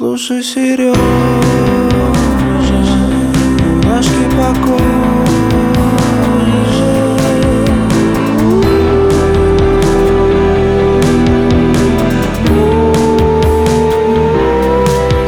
[0.00, 0.94] Слушай, Сережа,
[3.66, 4.48] мурашки по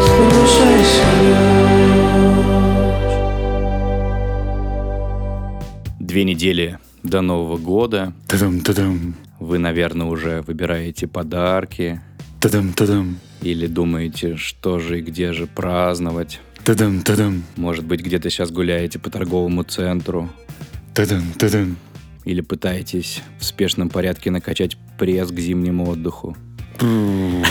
[0.06, 0.86] Слушай,
[6.00, 8.14] Две недели до Нового года.
[8.26, 12.00] Тадам, тадам, Вы, наверное, уже выбираете подарки
[12.42, 16.40] тадам, тадам, или думаете, что же и где же праздновать.
[16.64, 20.28] тадам, тадам, Может быть, где-то сейчас гуляете по торговому центру
[20.92, 21.76] тадам, тадам.
[22.24, 26.36] или пытаетесь в спешном порядке накачать пресс к зимнему отдыху.
[26.80, 27.44] Ну,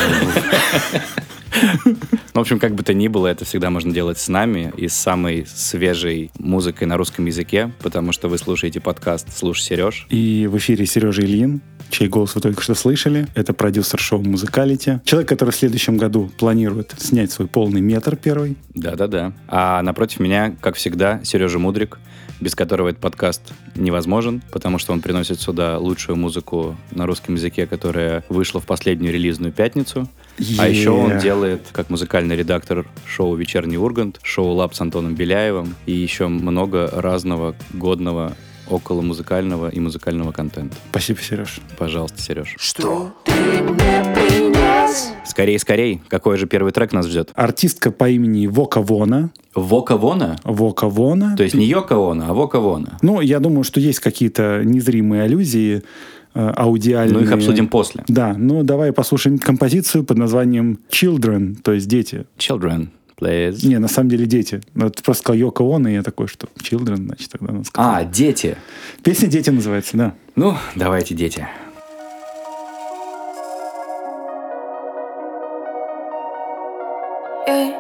[2.34, 4.94] в общем, как бы то ни было, это всегда можно делать с нами и с
[4.94, 10.08] самой свежей музыкой на русском языке, потому что вы слушаете подкаст «Слушай, Сереж».
[10.10, 13.28] И в эфире Сережа Ильин, чей голос вы только что слышали.
[13.36, 15.02] Это продюсер шоу «Музыкалити».
[15.06, 18.56] Человек, который в следующем году планирует снять свой полный метр первый.
[18.74, 19.34] Да-да-да.
[19.48, 22.00] А напротив меня, как всегда, Сережа Мудрик,
[22.40, 27.68] без которого этот подкаст невозможен, потому что он приносит сюда лучшую музыку на русском языке,
[27.68, 30.10] которая вышла в последнюю релизную пятницу.
[30.58, 31.22] А еще он Yeah.
[31.22, 36.90] делает, как музыкальный редактор шоу «Вечерний Ургант», шоу «Лаб» с Антоном Беляевым и еще много
[36.92, 38.34] разного годного
[38.72, 40.76] около музыкального и музыкального контента.
[40.90, 41.60] Спасибо, Сереж.
[41.78, 42.56] Пожалуйста, Сереж.
[42.58, 45.12] Что ты мне принес?
[45.26, 47.32] Скорей, скорей, какой же первый трек нас ждет?
[47.36, 49.30] Артистка по имени Вока Вона.
[49.56, 50.38] Вока Вона?
[50.44, 51.36] Вока Вона.
[51.36, 52.98] То есть не Йока Вона, а Вока Вона.
[53.02, 55.84] Ну, я думаю, что есть какие-то незримые аллюзии
[56.34, 57.18] э, аудиальные.
[57.18, 58.04] Ну, их обсудим после.
[58.08, 62.26] Да, ну давай послушаем композицию под названием Children, то есть дети.
[62.38, 62.90] Children,
[63.22, 63.66] please.
[63.66, 64.62] Не, на самом деле дети.
[64.74, 67.92] Ну, ты просто сказал Йоко Оно, и я такой, что Children, значит, тогда надо сказать.
[67.94, 68.58] А, дети.
[69.04, 70.16] Песня «Дети» называется, да.
[70.36, 71.48] Ну, давайте, дети.
[77.48, 77.74] Эй,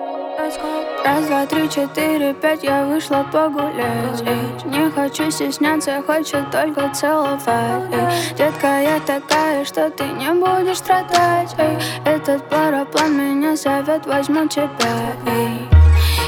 [1.04, 7.42] Раз, два, три, четыре, пять, я вышла погулять Эй, Не хочу стесняться, хочу только целовать
[7.92, 14.48] Эй, Детка, я такая, что ты не будешь страдать Эй, Этот параплан меня зовет, возьму
[14.48, 14.70] тебя
[15.26, 15.68] Эй,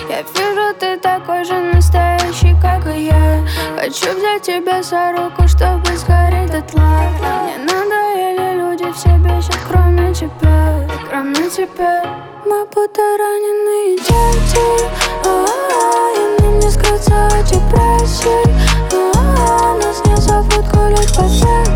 [0.09, 3.45] Я вижу, ты такой же настоящий, как и я.
[3.77, 7.09] Хочу взять тебя за руку, чтобы сгореть дотла.
[7.19, 14.89] Мне надоели люди, все бесят, кроме тебя Кроме тебя Мы будто раненые дети.
[15.25, 18.43] А-а-а, И нам не скрыться от депрессии
[18.91, 21.72] А-а-а, Нас не зовут гулять по ветру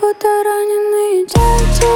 [0.00, 1.86] будто раненые дети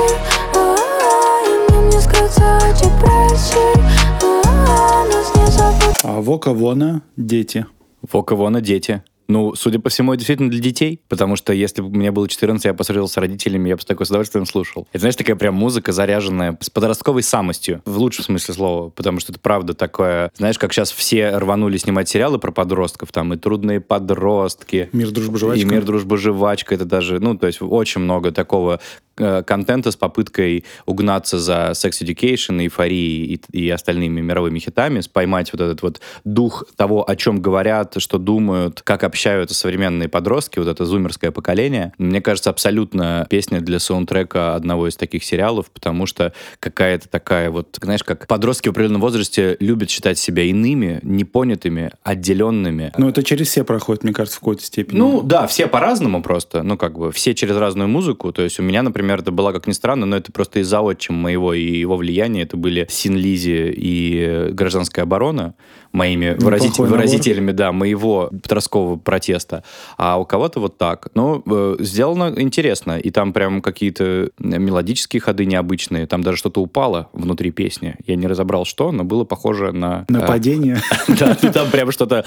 [0.55, 3.81] А-а-а, И нам не скрыться от депрессии
[4.23, 7.67] А-а-а, Нас не зовут А Вока Вона «Дети».
[8.13, 9.03] Вока Вона, дети.
[9.29, 12.65] Ну, судя по всему, это действительно для детей, потому что если бы мне было 14,
[12.65, 14.87] я посмотрел с родителями, я бы с такой с удовольствием слушал.
[14.93, 19.33] Это, знаешь, такая прям музыка, заряженная с подростковой самостью, в лучшем смысле слова, потому что
[19.33, 23.81] это правда такое, знаешь, как сейчас все рванули снимать сериалы про подростков, там и «Трудные
[23.81, 25.61] подростки», «Мир, дружба, жвачка».
[25.61, 28.81] и «Мир, дружба, жвачка», это даже, ну, то есть очень много такого
[29.17, 35.61] контента с попыткой угнаться за Sex Education, эйфорией и, и остальными мировыми хитами, поймать вот
[35.61, 40.85] этот вот дух того, о чем говорят, что думают, как общаются современные подростки, вот это
[40.85, 41.93] зумерское поколение.
[41.99, 47.79] Мне кажется, абсолютно песня для саундтрека одного из таких сериалов, потому что какая-то такая вот,
[47.81, 52.93] знаешь, как подростки в определенном возрасте любят считать себя иными, непонятыми, отделенными.
[52.99, 54.99] Ну, это через все проходит, мне кажется, в какой-то степени.
[54.99, 56.63] Ну, да, все по-разному просто.
[56.63, 58.33] Ну, как бы, все через разную музыку.
[58.33, 60.81] То есть у меня, например, например, это была, как ни странно, но это просто из-за
[60.81, 62.43] отчим моего и его влияния.
[62.43, 65.55] Это были Син Лизи и э, Гражданская оборона
[65.93, 69.63] моими выразит- выразителями, да, моего подросткового протеста.
[69.97, 71.09] А у кого-то вот так.
[71.15, 72.99] Ну, э, сделано интересно.
[72.99, 76.07] И там прям какие-то мелодические ходы необычные.
[76.07, 77.95] Там даже что-то упало внутри песни.
[78.07, 80.05] Я не разобрал, что, но было похоже на...
[80.09, 80.81] э, Нападение.
[81.21, 82.25] Да, там прям что-то...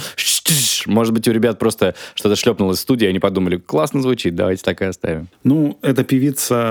[0.85, 4.81] Может быть, у ребят просто что-то шлепнулось в студии, они подумали, классно звучит, давайте так
[4.81, 5.27] и оставим.
[5.43, 6.66] Ну, эта певица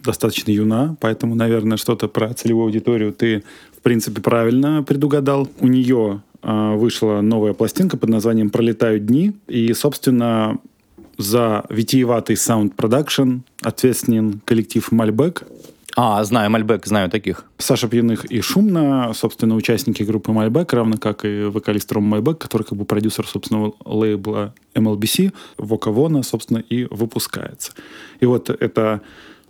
[0.00, 3.42] достаточно юна, поэтому, наверное, что-то про целевую аудиторию ты,
[3.76, 5.48] в принципе, правильно предугадал.
[5.60, 10.58] У нее а, вышла новая пластинка под названием «Пролетают дни», и, собственно,
[11.18, 15.44] за витиеватый саунд-продакшн ответственен коллектив «Мальбек»,
[15.96, 17.44] А, знаю, Мальбек, знаю таких.
[17.58, 22.62] Саша Пьяных и Шумно, собственно, участники группы Мальбек, равно как и вокалист Ром Мальбек, который
[22.62, 27.72] как бы продюсер собственного лейбла MLBC, Вока Вона, собственно, и выпускается.
[28.20, 29.00] И вот это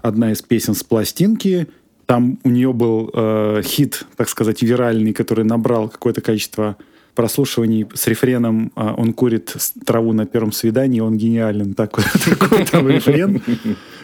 [0.02, 1.68] одна из песен с пластинки.
[2.06, 6.76] Там у нее был э, хит, так сказать, виральный, который набрал какое-то количество
[7.14, 9.54] прослушиваний с рефреном э, «Он курит
[9.84, 11.74] траву на первом свидании, он гениален».
[11.74, 13.42] Такой, такой там рефрен.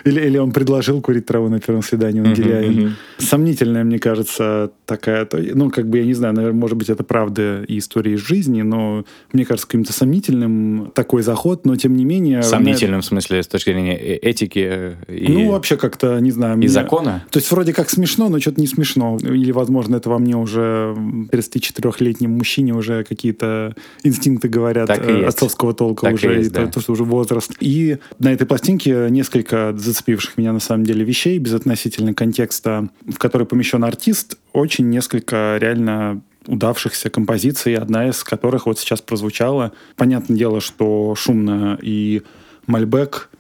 [0.07, 2.95] Или, или он предложил курить траву на первом свидании, он гениален.
[3.19, 5.29] Сомнительная, мне кажется, такая...
[5.55, 8.63] Ну, как бы, я не знаю, наверное, может быть, это правда и история из жизни,
[8.63, 12.43] но мне кажется каким-то сомнительным такой заход, но тем не менее...
[12.43, 16.55] Сомнительным, в смысле, с точки зрения э- этики э, и, Ну, вообще как-то, не знаю...
[16.55, 17.25] и меня- закона.
[17.31, 19.19] То есть вроде как смешно, но что-то не смешно.
[19.21, 23.75] Или, возможно, это во мне уже м, 34-летнем мужчине уже какие-то
[24.05, 26.67] инстинкты говорят Так и э, отцовского толка Так и уже, есть, и да.
[26.69, 27.53] то, что уже возраст.
[27.61, 33.47] И на этой пластинке несколько зацепивших меня на самом деле вещей безотносительно контекста, в который
[33.47, 39.73] помещен артист, очень несколько реально удавшихся композиций, одна из которых вот сейчас прозвучала.
[39.97, 42.23] Понятное дело, что шумно и
[42.67, 43.31] Мальбек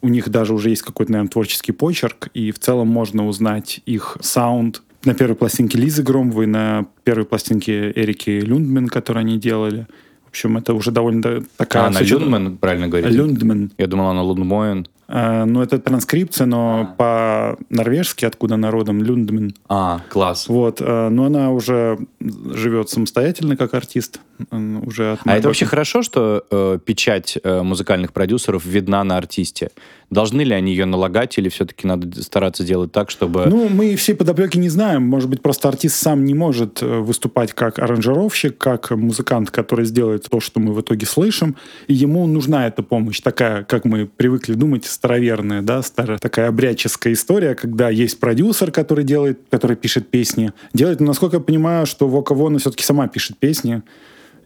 [0.00, 4.18] у них даже уже есть какой-то, наверное, творческий почерк, и в целом можно узнать их
[4.20, 9.86] саунд на первой пластинке Лизы Громовой, на первой пластинке Эрики Люндмен, которую они делали.
[10.26, 11.84] В общем, это уже довольно такая...
[11.84, 13.10] А, она с учетом- Люндман, правильно говорить?
[13.10, 13.70] Люндмен.
[13.78, 14.86] Я думал, она Лундмоен.
[15.06, 19.54] А, ну, это транскрипция, но по-норвежски, откуда народом, Люндмен.
[19.68, 20.48] А, класс.
[20.48, 24.20] Вот, а, но она уже живет самостоятельно как артист.
[24.50, 29.16] м, Уже от А это вообще хорошо, что э, печать э, музыкальных продюсеров видна на
[29.16, 29.70] артисте?
[30.10, 33.46] Должны ли они ее налагать, или все-таки надо стараться делать так, чтобы...
[33.46, 35.02] Ну, мы всей подоплеки не знаем.
[35.02, 40.28] Может быть, просто артист сам не может э, выступать как аранжировщик, как музыкант, который сделает
[40.30, 41.56] то, что мы в итоге слышим.
[41.88, 43.20] И ему нужна эта помощь.
[43.20, 49.04] Такая, как мы привыкли думать, староверная, да, старая такая обрядческая история, когда есть продюсер, который
[49.04, 50.52] делает, который пишет песни.
[50.72, 53.82] Делает, но, насколько я понимаю, что Вока Вона все-таки сама пишет песни.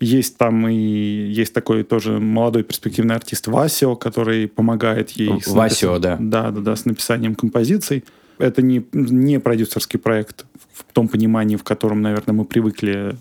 [0.01, 5.41] Есть там и есть такой тоже молодой перспективный артист Васио, который помогает ей.
[5.47, 6.17] Васио, напис- да.
[6.21, 8.05] Да, да, да, с написанием композиций.
[8.39, 13.17] Это не, не продюсерский проект в том понимании, в котором, наверное, мы привыкли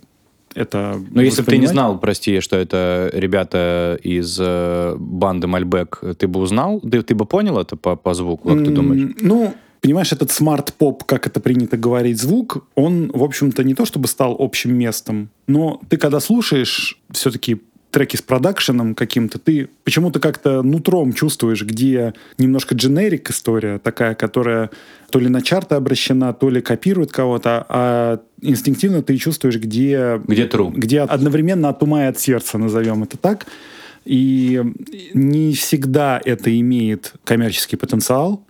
[0.57, 6.01] это Ну, если бы ты не знал, прости, что это ребята из э, банды Мальбек,
[6.17, 6.79] ты бы узнал?
[6.81, 9.15] Ты, ты бы понял это по, по звуку, как ты М, думаешь?
[9.21, 14.07] Ну, понимаешь, этот smart-pop, как это принято говорить, звук, он, в общем-то, не то чтобы
[14.07, 20.61] стал общим местом, но ты когда слушаешь все-таки треки с продакшеном каким-то, ты почему-то как-то
[20.61, 24.69] нутром чувствуешь, где немножко дженерик история, такая, которая
[25.09, 30.21] то ли на чарты обращена, то ли копирует кого-то, а инстинктивно ты чувствуешь, где...
[30.27, 30.71] Где true.
[30.75, 33.47] Где одновременно от ума и от сердца, назовем это так.
[34.05, 34.61] И
[35.13, 38.45] не всегда это имеет коммерческий потенциал,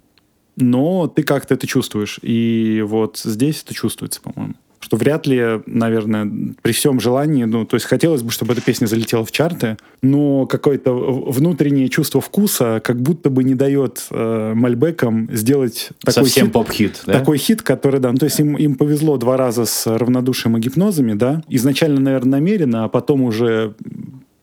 [0.55, 2.19] но ты как-то это чувствуешь.
[2.21, 4.55] И вот здесь это чувствуется, по-моему.
[4.87, 8.85] Что вряд ли, наверное, при всем желании, ну, то есть хотелось бы, чтобы эта песня
[8.85, 15.27] залетела в чарты, но какое-то внутреннее чувство вкуса как будто бы не дает э, Мальбекам
[15.33, 17.19] сделать такой Совсем хит, поп-хит, да?
[17.19, 20.61] такой хит, который, да, ну, то есть им, им повезло два раза с равнодушием и
[20.61, 23.75] гипнозами, да, изначально, наверное, намеренно, а потом уже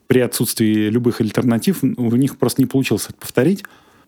[0.09, 3.65] при отсутствии любых альтернатив у них просто не получилось это повторить.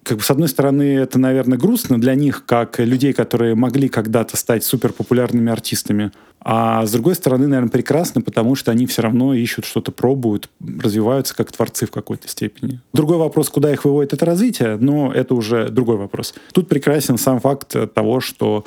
[0.07, 4.37] Как бы, с одной стороны, это, наверное, грустно для них, как людей, которые могли когда-то
[4.37, 6.13] стать суперпопулярными артистами.
[6.41, 11.35] А с другой стороны, наверное, прекрасно, потому что они все равно ищут что-то, пробуют, развиваются
[11.35, 12.81] как творцы в какой-то степени.
[12.93, 16.35] Другой вопрос, куда их выводит это развитие, но это уже другой вопрос.
[16.53, 18.65] Тут прекрасен сам факт того, что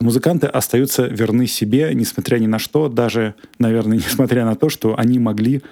[0.00, 5.18] музыканты остаются верны себе, несмотря ни на что, даже, наверное, несмотря на то, что они
[5.18, 5.62] могли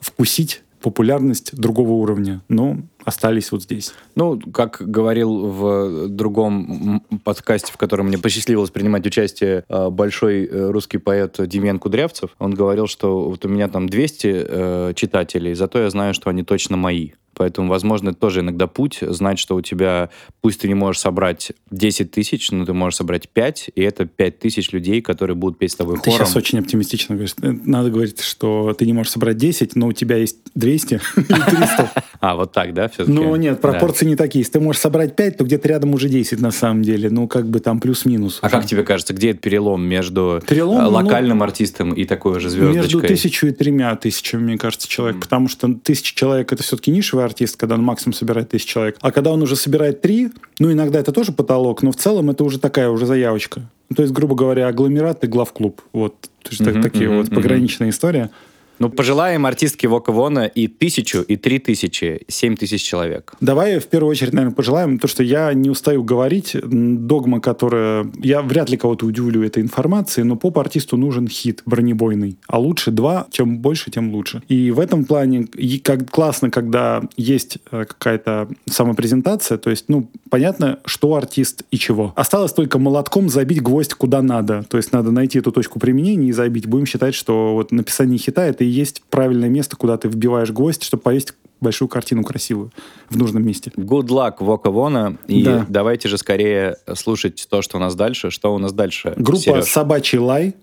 [0.00, 3.94] вкусить популярность другого уровня, но остались вот здесь.
[4.16, 10.70] Ну, как говорил в другом подкасте, в котором мне посчастливилось принимать участие э, большой э,
[10.70, 15.78] русский поэт Демьян Кудрявцев, он говорил, что вот у меня там 200 э, читателей, зато
[15.78, 17.12] я знаю, что они точно мои.
[17.36, 20.08] Поэтому, возможно, это тоже иногда путь, знать, что у тебя,
[20.40, 24.38] пусть ты не можешь собрать 10 тысяч, но ты можешь собрать 5, и это 5
[24.38, 26.26] тысяч людей, которые будут петь с тобой Ты хором.
[26.26, 27.34] сейчас очень оптимистично говоришь.
[27.42, 31.24] Э, Надо говорить, что ты не можешь собрать 10, но у тебя есть 200 или
[31.24, 31.92] 300.
[32.20, 33.12] А, вот так, да, все-таки?
[33.12, 34.40] Ну нет, пропорции не такие.
[34.40, 37.10] Если ты можешь собрать 5, то где-то рядом уже 10 на самом деле.
[37.10, 38.38] Ну как бы там плюс-минус.
[38.40, 42.48] А как тебе кажется, где этот перелом между э, ну, локальным артистом и такой же
[42.48, 42.82] звездочкой?
[42.82, 45.20] Между тысячу и тремя тысячами, мне кажется, человек.
[45.20, 48.96] Потому что тысяча человек это все-таки нишевый артист, когда он максимум собирает тысячу человек.
[49.00, 52.42] А когда он уже собирает три, ну иногда это тоже потолок, но в целом это
[52.44, 53.62] уже такая уже заявочка.
[53.90, 55.80] Ну, то есть, грубо говоря, агломерат и главклуб.
[55.92, 56.14] Вот.
[56.42, 58.30] То есть, так- Мгм, такие мгм, вот пограничная история.
[58.78, 63.34] Ну, пожелаем артистке Вока Вона и тысячу, и три тысячи, семь тысяч человек.
[63.40, 68.06] Давай в первую очередь, наверное, пожелаем, то, что я не устаю говорить, догма, которая...
[68.22, 72.38] Я вряд ли кого-то удивлю этой информацией, но поп-артисту нужен хит бронебойный.
[72.48, 74.42] А лучше два, чем больше, тем лучше.
[74.48, 80.10] И в этом плане и как классно, когда есть э, какая-то самопрезентация, то есть, ну,
[80.30, 82.12] понятно, что артист и чего.
[82.16, 84.64] Осталось только молотком забить гвоздь куда надо.
[84.68, 86.66] То есть надо найти эту точку применения и забить.
[86.66, 90.82] Будем считать, что вот написание хита— это и есть правильное место, куда ты вбиваешь гвоздь,
[90.82, 92.70] чтобы повесить большую картину красивую
[93.08, 93.72] в нужном месте.
[93.76, 95.16] Good luck, Вока Вона.
[95.26, 95.64] И Да.
[95.68, 98.30] давайте же скорее слушать то, что у нас дальше.
[98.30, 99.14] Что у нас дальше?
[99.16, 99.64] Группа Сереж?
[99.64, 100.54] «Собачий лай».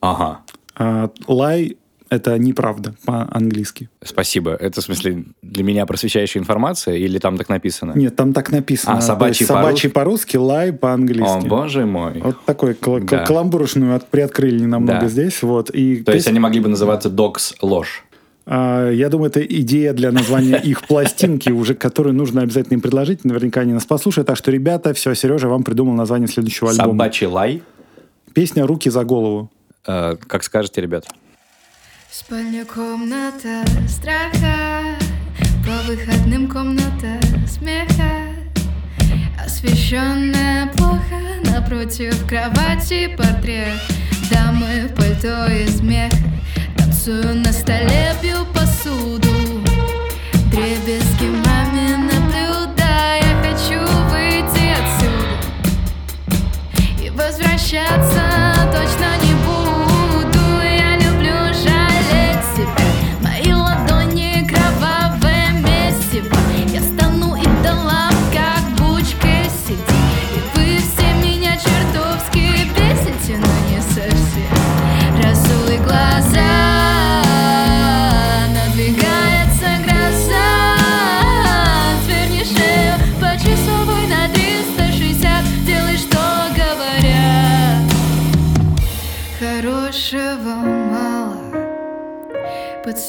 [0.00, 0.40] Ага.
[0.76, 1.76] А, лай—
[2.10, 3.88] это неправда по-английски.
[4.02, 4.52] Спасибо.
[4.52, 7.92] Это, в смысле, для меня просвещающая информация или там так написано?
[7.94, 8.98] Нет, там так написано.
[8.98, 11.46] А, собачий есть собачий по-русски, лай О, по-английски.
[11.48, 12.20] боже мой.
[12.22, 13.24] Вот такой кал- Да.
[13.24, 15.08] каламбурочную от, приоткрыли немного Да.
[15.08, 15.42] здесь.
[15.42, 15.70] Вот.
[15.70, 18.04] И То есть они могли бы называться Dogs Ложь.
[18.46, 23.24] а, я думаю, это идея для названия их пластинки, уже которую нужно обязательно им предложить.
[23.24, 24.26] Наверняка они нас послушают.
[24.28, 26.90] Так что, ребята, все, Сережа вам придумал название следующего альбома.
[26.92, 27.62] Собачий лай.
[28.34, 29.50] Песня «Руки за голову».
[29.86, 31.06] Э, как скажете, ребят.
[32.16, 34.96] Спальня комната страха,
[35.66, 37.18] по выходным комната
[37.48, 38.28] смеха.
[39.44, 43.80] Освещенная плохо, напротив кровати портрет.
[44.30, 46.16] Дамы в пальто из меха,
[46.76, 49.34] танцую на столе, пью посуду.
[50.52, 53.80] Дребезги мамины блюда, я хочу
[54.12, 55.36] выйти отсюда.
[57.04, 58.22] И возвращаться
[58.72, 59.23] точно не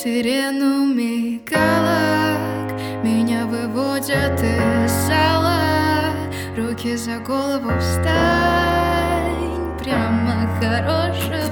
[0.05, 1.59] сирену мигалок
[3.03, 6.13] Меня выводят из зала.
[6.55, 9.33] Руки за голову встань
[9.79, 11.44] Прямо хорошего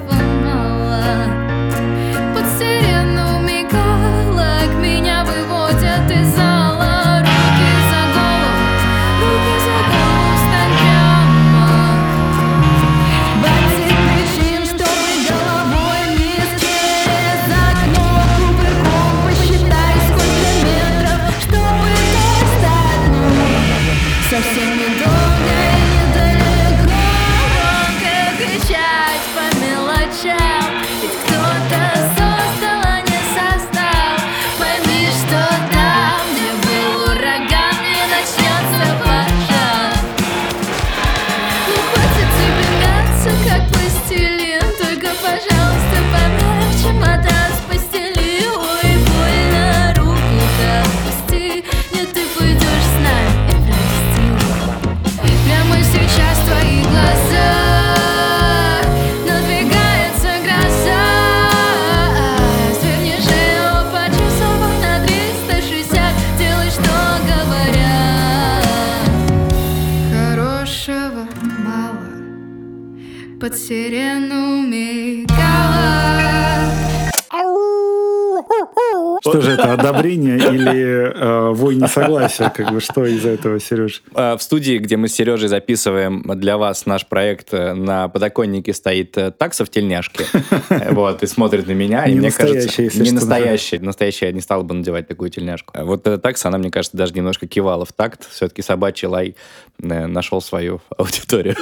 [81.97, 82.50] несогласия?
[82.50, 84.03] Как бы что из этого, Сереж?
[84.15, 88.73] Э, В студии, где мы с Сережей записываем для вас наш проект, э, на подоконнике
[88.73, 90.25] стоит э, такса в тельняшке.
[90.93, 92.05] Вот, и смотрит на меня.
[92.05, 93.79] И Не мне кажется, не настоящая.
[93.79, 95.73] Настоящая я не стала бы надевать такую тельняшку.
[95.83, 98.27] Вот эта такса, она, мне кажется, даже немножко кивала в такт.
[98.29, 99.35] Все-таки собачий лай
[99.79, 101.55] нашел свою аудиторию.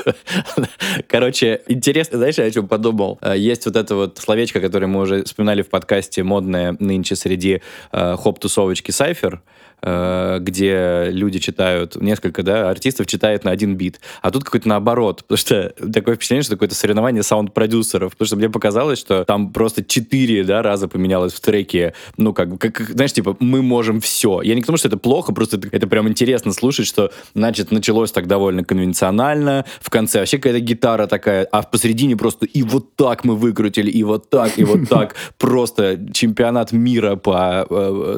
[1.07, 3.19] Короче, интересно, знаешь, я о чем подумал?
[3.35, 7.61] Есть вот это вот словечко, которое мы уже вспоминали в подкасте, модное нынче среди
[7.91, 9.41] хоп-тусовочки Сайфер.
[9.81, 13.99] Э, где люди читают, несколько, да, артистов читает на один бит.
[14.21, 18.11] А тут какой-то наоборот, потому что такое впечатление, что какое-то соревнование саунд-продюсеров.
[18.11, 21.93] Потому что мне показалось, что там просто четыре да, раза поменялось в треке.
[22.17, 24.41] Ну, как, как, знаешь, типа, мы можем все.
[24.41, 27.71] Я не к тому, что это плохо, просто это, это прям интересно слушать, что, значит,
[27.71, 32.95] началось так довольно конвенционально, в конце вообще какая-то гитара такая, а посередине просто и вот
[32.95, 35.15] так мы выкрутили, и вот так, и вот так.
[35.37, 38.15] Просто чемпионат мира по э,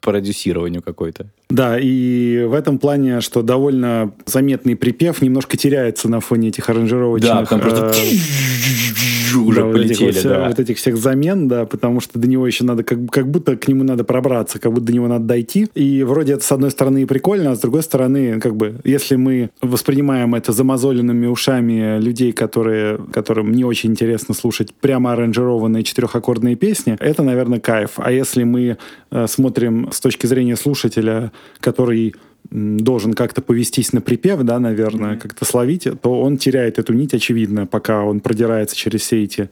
[0.00, 1.26] саунд-продюсированию какой-то.
[1.50, 7.32] Да, и в этом плане, что довольно заметный припев немножко теряется на фоне этих аранжировочных...
[7.32, 10.48] Да, там просто э, уже да, этих полетели, вот, вся- да.
[10.48, 13.68] вот этих всех замен, да, потому что до него еще надо, как, как будто к
[13.68, 15.68] нему надо пробраться, как будто до него надо дойти.
[15.74, 19.16] И вроде это, с одной стороны, и прикольно, а с другой стороны, как бы, если
[19.16, 26.56] мы воспринимаем это замазоленными ушами людей, которые, которым не очень интересно слушать прямо аранжированные четырехаккордные
[26.56, 27.92] песни, это, наверное, кайф.
[27.96, 28.78] А если мы
[29.10, 32.14] э, смотрим с точки зрения слушателя, который
[32.50, 37.66] должен как-то повестись на припев, да, наверное, как-то словить, то он теряет эту нить, очевидно,
[37.66, 39.50] пока он продирается через все эти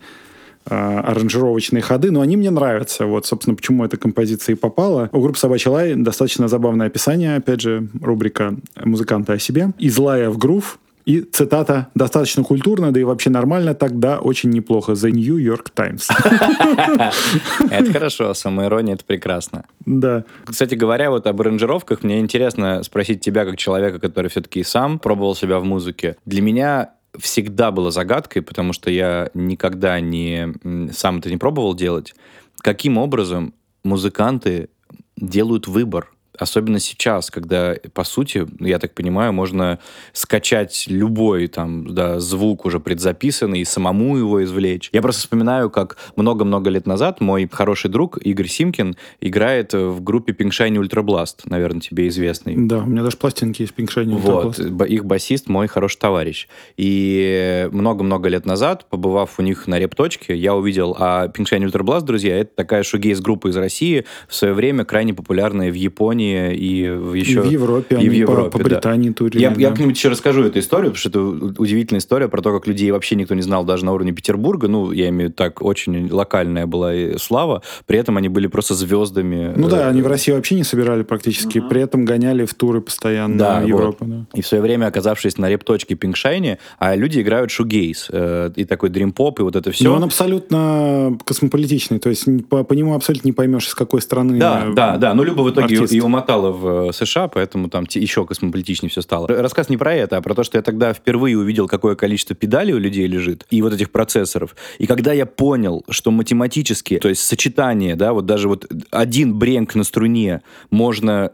[0.67, 3.07] а, аранжировочные ходы, но они мне нравятся.
[3.07, 5.09] Вот, собственно, почему эта композиция и попала.
[5.13, 8.55] У группы «Собачий лай» достаточно забавное описание, опять же, рубрика
[8.85, 9.71] музыканта о себе.
[9.79, 14.93] «Из лая в грув» и цитата «достаточно культурно, да и вообще нормально, тогда очень неплохо».
[14.93, 16.07] The New York Times.
[17.71, 19.65] Это хорошо, самоирония— это прекрасно.
[19.87, 20.25] Да.
[20.45, 25.35] Кстати говоря, вот об аранжировках, мне интересно спросить тебя, как человека, который все-таки сам пробовал
[25.35, 26.17] себя в музыке.
[26.27, 30.53] Для меня всегда было загадкой, потому что я никогда не
[30.93, 32.15] сам это не пробовал делать.
[32.59, 34.69] Каким образом музыканты
[35.17, 36.11] делают выбор?
[36.39, 39.79] Особенно сейчас, когда, по сути, я так понимаю, можно
[40.13, 44.91] скачать любой там, да, звук уже предзаписанный и самому его извлечь.
[44.93, 50.33] Я просто вспоминаю, как много-много лет назад мой хороший друг Игорь Симкин играет в группе
[50.33, 52.55] Pink Shiny Ultra Blast, наверное, тебе известный.
[52.57, 54.17] Да, у меня даже пластинки есть Pink Shiny.
[54.17, 56.49] Вот, б- их басист мой хороший товарищ.
[56.77, 61.83] И много-много лет назад, побывав у них на репточке, я увидел, а Pink Shiny Ultra
[61.83, 66.91] Blast, друзья, это такая шугейс-группа из России, в свое время крайне популярная в Японии и
[66.91, 67.33] в еще...
[67.33, 68.65] и в Европе, и в по- Европе, по, да.
[68.65, 69.43] Британии турили.
[69.43, 69.71] Я, я да.
[69.71, 71.21] как-нибудь еще расскажу эту историю, потому что это
[71.61, 74.69] удивительная история про то, как людей вообще никто не знал даже на уровне Петербурга.
[74.69, 77.63] Ну, я имею в виду так, очень локальная была и слава.
[77.87, 79.53] При этом они были просто звездами.
[79.57, 82.81] Ну да, э, они в России вообще не собирали практически, при этом гоняли в туры
[82.81, 83.69] постоянно Да, в вот.
[83.69, 84.05] Европу.
[84.05, 84.25] да.
[84.35, 88.89] И в свое время, оказавшись на репточке Shiny, а люди играют шугейс, э, и такой
[88.91, 89.85] дрим-поп, и вот это все.
[89.85, 94.39] Но он абсолютно космополитичный, то есть по, по нему абсолютно не поймешь, из какой страны.
[94.39, 95.15] Да, э, да, да.
[95.15, 95.93] Но Люба в итоге артист.
[95.93, 99.29] и умотала в э, США, поэтому там еще космополитичнее все стало.
[99.29, 102.75] Рассказ не про это, а про то, что я тогда впервые увидел, какое количество педалей
[102.75, 104.57] у людей лежит, и вот этих процессоров.
[104.79, 109.75] И когда я понял, что математически, то есть сочетание, да, вот даже вот один бренк
[109.75, 111.33] на струне можно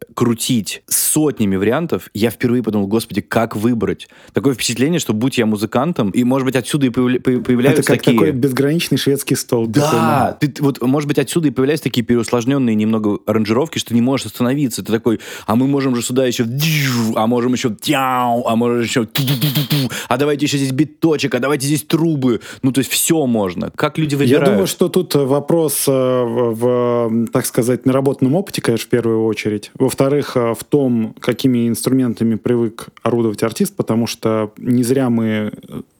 [0.00, 4.08] перекрутить сотнями вариантов, я впервые подумал, господи, как выбрать?
[4.32, 7.92] Такое впечатление, что будь я музыкантом, и, может быть, отсюда и появля- по- появляются Это
[7.92, 8.18] как такие...
[8.18, 9.66] такой безграничный шведский стол.
[9.66, 14.26] Да, ты, вот, может быть, отсюда и появляются такие переусложненные немного аранжировки, что не можешь
[14.26, 14.84] остановиться.
[14.84, 16.44] Ты такой, а мы можем же сюда еще,
[17.14, 19.08] а можем еще, а можем еще,
[20.08, 22.40] а давайте еще здесь биточек, а давайте здесь трубы.
[22.62, 23.70] Ну, то есть все можно.
[23.74, 24.50] Как люди Я выбирают?
[24.50, 29.70] думаю, что тут вопрос э, в, в, так сказать, наработанном опыте, конечно, в первую очередь.
[29.90, 35.50] Во-вторых, э, в том, какими инструментами привык орудовать артист, потому что не зря мы э,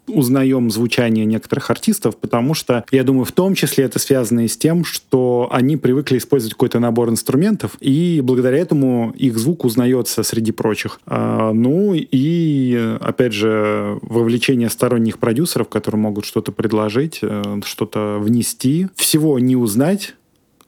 [0.07, 4.57] узнаем звучание некоторых артистов, потому что, я думаю, в том числе это связано и с
[4.57, 10.53] тем, что они привыкли использовать какой-то набор инструментов, и благодаря этому их звук узнается среди
[10.53, 11.01] прочих.
[11.07, 18.87] А, ну и, опять же, вовлечение сторонних продюсеров, которые могут что-то предложить, э, что-то внести.
[18.95, 20.15] Всего не узнать,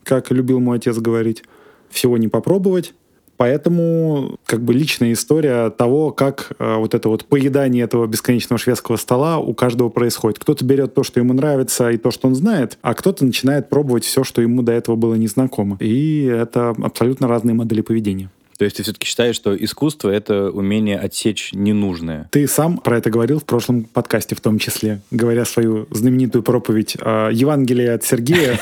[0.02, 1.44] как любил мой отец говорить,
[1.88, 2.94] всего не попробовать.
[3.42, 8.94] Поэтому как бы личная история того, как э, вот это вот поедание этого бесконечного шведского
[8.94, 10.38] стола у каждого происходит.
[10.38, 14.05] Кто-то берет то, что ему нравится и то, что он знает, а кто-то начинает пробовать
[14.05, 15.76] все, что ему до этого было незнакомо.
[15.81, 18.31] И это абсолютно разные модели поведения.
[18.62, 22.29] То есть ты все-таки считаешь, что искусство— это умение отсечь ненужное?
[22.31, 26.96] Ты сам про это говорил в прошлом подкасте в том числе, говоря свою знаменитую проповедь
[27.01, 28.61] э, Евангелие от Сергея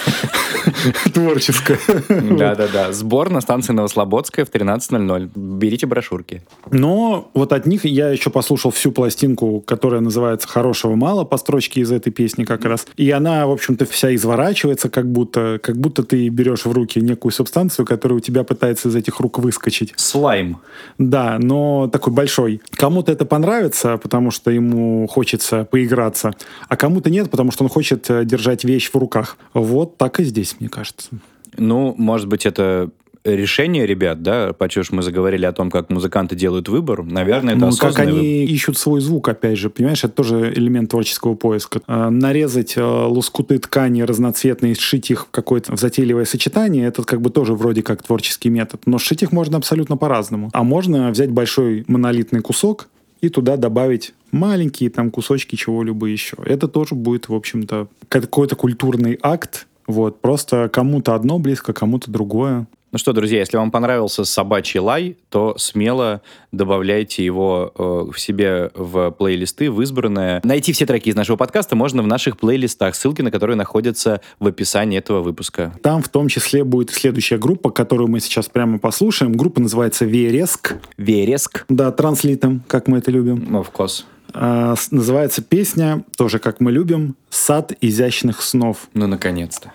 [1.13, 1.79] творческое.
[2.09, 2.93] Да-да-да.
[2.93, 5.33] Сбор на станции Новослободская в 13.00.
[5.35, 6.45] Берите брошюрки.
[6.71, 11.83] Но вот от них я еще послушал всю пластинку, которая называется «Хорошего мало» по строчке
[11.83, 12.87] из этой песни как раз.
[12.97, 17.33] И она, в общем-то, вся изворачивается, как будто, как будто ты берешь в руки некую
[17.33, 19.89] субстанцию, которая у тебя пытается из этих рук выскочить.
[19.96, 20.59] Слайм.
[20.98, 22.61] Да, но такой большой.
[22.72, 26.33] Кому-то это понравится, потому что ему хочется поиграться,
[26.68, 29.37] а кому-то нет, потому что он хочет э, держать вещь в руках.
[29.55, 31.11] Вот так и здесь, мне кажется.
[31.57, 32.90] Ну, может быть, это
[33.24, 37.72] решение ребят, да, почему мы заговорили о том, как музыканты делают выбор, наверное, это Ну,
[37.72, 38.24] как осознанный выбор.
[38.24, 41.80] они ищут свой звук, опять же, понимаешь, это тоже элемент творческого поиска.
[41.87, 47.30] А, нарезать э, лоскуты ткани разноцветные, сшить их в какое-то затейливое сочетание, это как бы
[47.30, 48.83] тоже вроде как творческий метод.
[48.87, 50.50] Но сшить их можно абсолютно по-разному.
[50.52, 52.88] А можно взять большой монолитный кусок
[53.20, 56.37] и туда добавить маленькие там кусочки чего-либо еще.
[56.44, 59.66] Это тоже будет, в общем-то, какой-то культурный акт.
[59.87, 62.66] Вот, просто кому-то одно близко, кому-то другое.
[62.92, 68.72] Ну что, друзья, если вам понравился собачий лай, то смело добавляйте его э, в себе
[68.74, 70.40] в плейлисты, в избранное.
[70.42, 74.48] Найти все треки из нашего подкаста можно в наших плейлистах, ссылки на которые находятся в
[74.48, 75.72] описании этого выпуска.
[75.85, 79.35] Там в том числе будет следующая группа, которую мы сейчас прямо послушаем.
[79.35, 80.74] Группа называется Вереск.
[80.96, 81.64] Вереск.
[81.68, 83.57] Да, транслитом, как мы это любим.
[83.57, 84.03] Of course.
[84.35, 88.88] А, с- называется песня, тоже как мы любим, «Сад изящных снов».
[88.94, 89.72] Ну, наконец-то.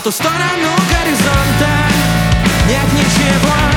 [0.00, 1.68] По ту сторону горизонта.
[2.66, 3.69] Нет ничего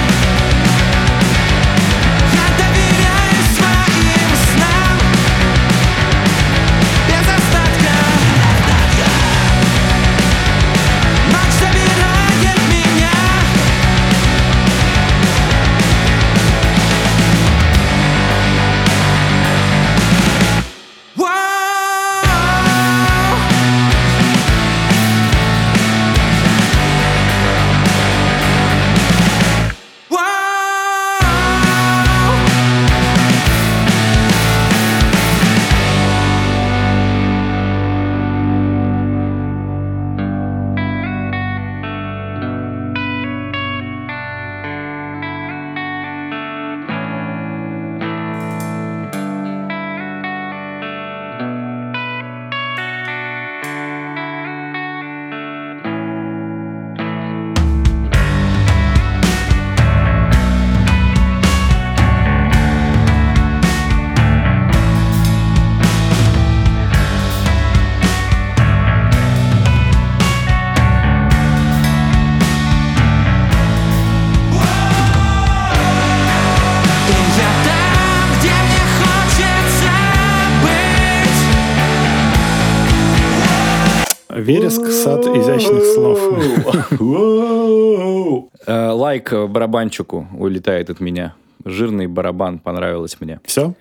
[89.33, 91.33] барабанчику улетает от меня.
[91.65, 93.39] Жирный барабан понравилось мне.
[93.45, 93.73] Все?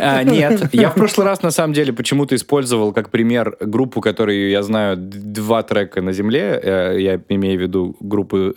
[0.00, 4.50] А, нет, я в прошлый раз на самом деле почему-то использовал как пример группу, которую
[4.50, 6.60] я знаю два трека на земле.
[6.62, 8.54] Э, Я имею в виду группу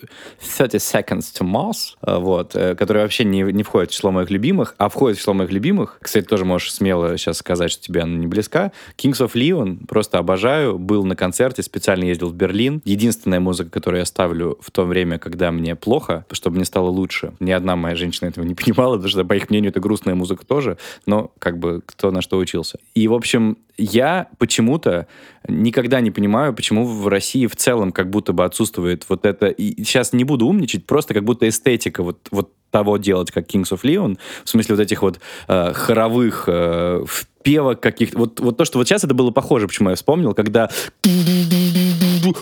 [0.58, 4.30] 30 Seconds to Mars, э, вот, э, которая вообще не, не входит в число моих
[4.30, 5.98] любимых, а входит в число моих любимых.
[6.00, 8.72] Кстати, тоже можешь смело сейчас сказать, что тебе она не близка.
[8.96, 10.78] Kings of Leon просто обожаю.
[10.78, 12.82] Был на концерте, специально ездил в Берлин.
[12.84, 17.32] Единственная музыка, которую я ставлю в то время, когда мне плохо, чтобы мне стало лучше.
[17.40, 20.44] Ни одна моя женщина этого не понимала, потому что, по их мнению, это грустная музыка
[20.46, 22.78] тоже, но как бы кто на что учился.
[22.94, 25.06] И, в общем, я почему-то
[25.48, 29.46] никогда не понимаю, почему в России в целом как будто бы отсутствует вот это...
[29.48, 33.70] И сейчас не буду умничать, просто как будто эстетика вот, вот того делать, как Kings
[33.72, 38.18] of Leon, в смысле вот этих вот э, хоровых э, впевок каких-то.
[38.18, 40.70] Вот, вот то, что вот сейчас это было похоже, почему я вспомнил, когда!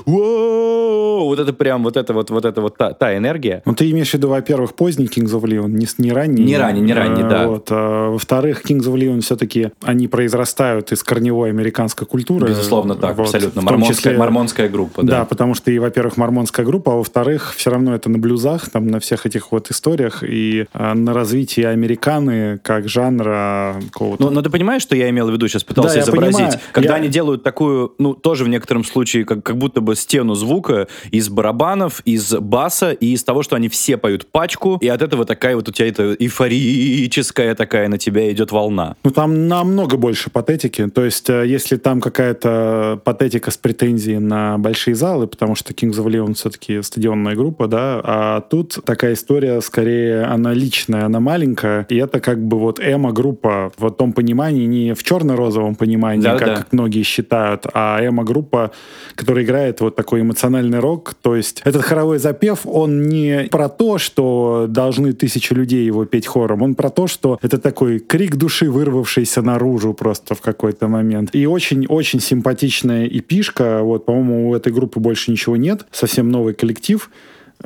[0.06, 3.62] Вот это прям, вот это вот, вот это вот та, та энергия.
[3.66, 6.44] Ну, ты имеешь в виду, во-первых, поздний Kings of Leon, не, не ранний.
[6.44, 7.46] Не ранний, не ранний, А, да.
[7.48, 7.68] Вот.
[7.70, 12.48] а, во-вторых, Kings of Leon все-таки, они произрастают из корневой американской культуры.
[12.48, 13.24] Безусловно, так, Вот.
[13.24, 13.62] абсолютно.
[13.62, 15.24] Мормонская, числе- мормонская группа, Да, да.
[15.24, 19.00] потому что и, во-первых, мормонская группа, а во-вторых, все равно это на блюзах, там, на
[19.00, 24.22] всех этих вот историях и а, на развитии американы как жанра какого-то.
[24.24, 26.36] Ну, но ты понимаешь, что я имел в виду, сейчас пытался Да, изобразить?
[26.36, 26.60] понимаю.
[26.72, 30.34] Когда Я- они делают такую, ну, тоже в некотором случае, как, как будто бы стену
[30.34, 35.02] звука из барабанов, из баса и из того, что они все поют пачку, и от
[35.02, 38.96] этого такая вот у тебя эта эйфорическая такая на тебя идет волна.
[39.04, 40.86] Ну, там намного больше патетики.
[40.88, 45.96] То есть, э, если там какая-то патетика с претензией на большие залы, потому что Kings
[45.96, 51.86] of Leon все-таки стадионная группа, да, а тут такая история, скорее, она личная, она маленькая,
[51.88, 56.44] и это как бы вот эмо-группа в том понимании, не в черно-розовом понимании, Да-да-да.
[56.46, 58.72] как, как многие считают, а эмо-группа,
[59.14, 61.14] которая играет играет вот такой эмоциональный рок.
[61.22, 66.26] То есть этот хоровой запев, он не про то, что должны тысячи людей его петь
[66.26, 71.30] хором, он про то, что это такой крик души, вырвавшийся наружу просто в какой-то момент.
[71.34, 73.80] И очень-очень симпатичная эпишка.
[73.82, 75.86] Вот, по-моему, у этой группы больше ничего нет.
[75.92, 77.10] Совсем новый коллектив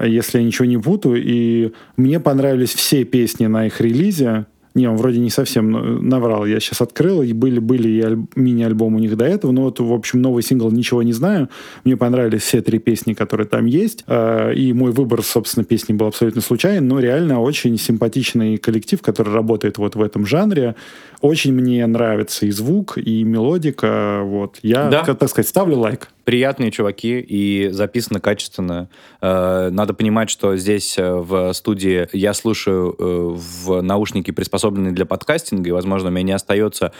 [0.02, 1.22] если я ничего не путаю.
[1.22, 4.46] И мне понравились все песни на их релизе.
[4.74, 6.46] Не, он вроде не совсем наврал.
[6.46, 9.52] Я сейчас открыл, и были, были и аль- мини-альбом у них до этого.
[9.52, 11.48] Но вот, в общем, новый сингл «Ничего не знаю».
[11.84, 14.04] Мне понравились все три песни, которые там есть.
[14.06, 16.88] Э, И мой выбор, собственно, песни был абсолютно случайен.
[16.88, 20.74] Но реально очень симпатичный коллектив, который работает вот в этом жанре.
[21.20, 24.22] Очень мне нравится и звук, и мелодика.
[24.24, 24.58] Вот.
[24.62, 25.02] Я, Да.
[25.14, 26.08] так сказать, ставлю лайк.
[26.24, 28.88] Приятные чуваки и записано качественно.
[29.20, 35.04] Э, Надо понимать, что здесь э, в студии я слушаю э, в наушники, приспособленные для
[35.04, 36.92] подкастинга, и, возможно, у меня не остается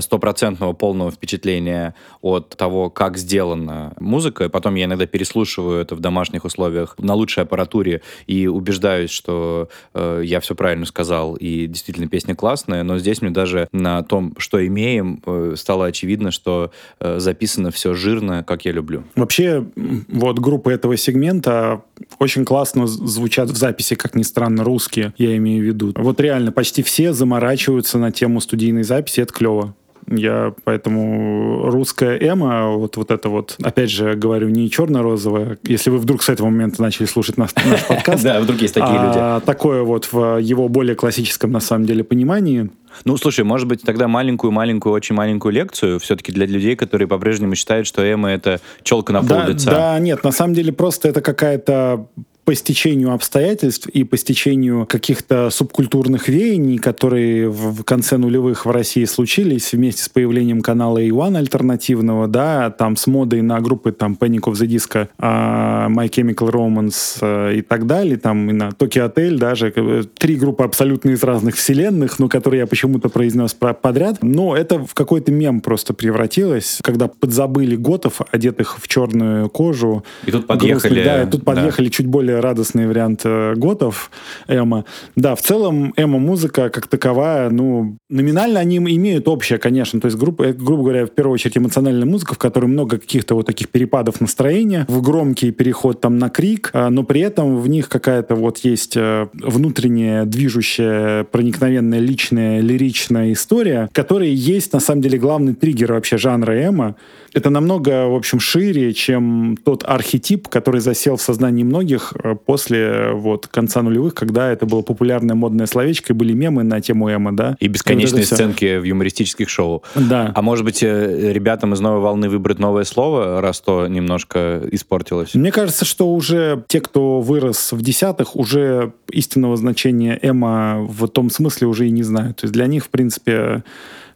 [0.00, 4.44] стопроцентного полного впечатления от того, как сделана музыка.
[4.44, 9.68] И потом я иногда переслушиваю это в домашних условиях на лучшей аппаратуре и убеждаюсь, что
[9.94, 12.82] я все правильно сказал, и действительно песня классная.
[12.82, 15.22] Но здесь мне даже на том, что имеем,
[15.56, 19.04] стало очевидно, что записано все жирно, как я люблю.
[19.14, 19.64] Вообще,
[20.08, 21.82] вот группы этого сегмента
[22.18, 25.92] очень классно звучат в записи, как ни странно, русские, я имею в виду.
[25.96, 29.74] Вот реально, почти все заморачиваются на тему студийной записи, это клево.
[30.10, 35.58] Я поэтому русская эмо, вот, вот это вот, опять же говорю, не черно-розовая.
[35.64, 38.92] Если вы вдруг с этого момента начали слушать наш, наш подкаст, Да, вдруг есть такие
[38.94, 39.18] люди.
[39.18, 42.70] а, такое вот в его более классическом на самом деле понимании.
[43.04, 47.86] Ну, слушай, может быть, тогда маленькую-маленькую, очень маленькую лекцию все-таки для людей, которые по-прежнему считают,
[47.86, 49.70] что эмо— это челка на пол Да, лица.
[49.70, 52.06] да, нет, на самом деле просто это какая-то
[52.48, 59.04] по стечению обстоятельств и по стечению каких-то субкультурных веяний, которые в конце нулевых в России
[59.04, 64.44] случились вместе с появлением канала A1 альтернативного, да, там с модой на группы там Panic
[64.44, 69.12] of the Disco, а, My Chemical Romance а, и так далее, там и на Tokyo
[69.14, 74.22] Hotel даже, три группы абсолютно из разных вселенных, но которые я почему-то произнес про- подряд,
[74.22, 80.30] но это в какой-то мем просто превратилось, когда подзабыли готов, одетых в черную кожу, И
[80.30, 81.52] тут подъехали, грустных, да, и тут да.
[81.52, 84.10] подъехали чуть более радостный вариант э, готов
[84.48, 84.84] эмо.
[85.16, 90.00] Да, в целом эмо-музыка как таковая, ну, номинально они имеют общее, конечно.
[90.00, 93.34] То есть, грубо, э, грубо говоря, в первую очередь эмоциональная музыка, в которой много каких-то
[93.34, 97.68] вот таких перепадов настроения, в громкий переход там на крик, а, но при этом в
[97.68, 105.02] них какая-то вот есть э, внутренняя, движущая, проникновенная, личная, лиричная история, которая есть, на самом
[105.02, 106.96] деле, главный триггер вообще жанра эмо.
[107.34, 113.12] Это намного, в общем, шире, чем тот архетип, который засел в сознании многих э, после
[113.12, 117.34] вот конца нулевых, когда это было популярное модное словечко, и были мемы на тему эмо,
[117.34, 117.56] да?
[117.60, 118.34] И бесконечные вот это всё.
[118.36, 119.82] сценки в юмористических шоу.
[119.94, 120.32] Да.
[120.34, 125.34] А может быть, э, ребятам из новой волны выбрать новое слово, раз то немножко испортилось?
[125.34, 131.30] Мне кажется, что уже те, кто вырос в десятых, уже истинного значения эмо в том
[131.30, 132.38] смысле уже и не знают.
[132.38, 133.62] То есть для них, в принципе,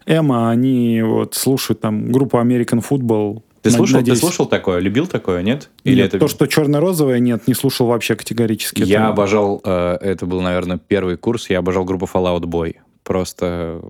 [0.07, 3.43] эмо, они вот слушают там группу American Football.
[3.63, 4.81] Ты слушал, надеюсь- ты слушал такое?
[4.81, 5.71] Любил такое, нет?
[5.85, 6.19] Или Нет, это...
[6.19, 8.83] то, что черно-розовое, нет, не слушал вообще категорически.
[8.83, 12.75] Я Это- обожал, э, это был, наверное, первый курс, я обожал группу Fallout Boy.
[13.05, 13.81] Просто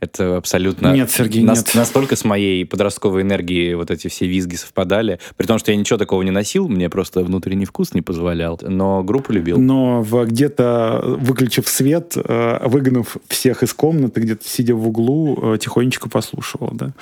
[0.00, 0.94] это абсолютно...
[0.94, 1.74] Нет, Сергей, нас- нет.
[1.74, 5.20] Настолько с моей подростковой энергией вот эти все визги совпадали.
[5.36, 8.58] При том, что я ничего такого не носил, мне просто внутренний вкус не позволял.
[8.62, 9.58] Но группу любил.
[9.58, 15.58] Но в, где-то, выключив свет, э, выгнав всех из комнаты, где-то сидя в углу, э,
[15.58, 16.92] тихонечко послушивал, да.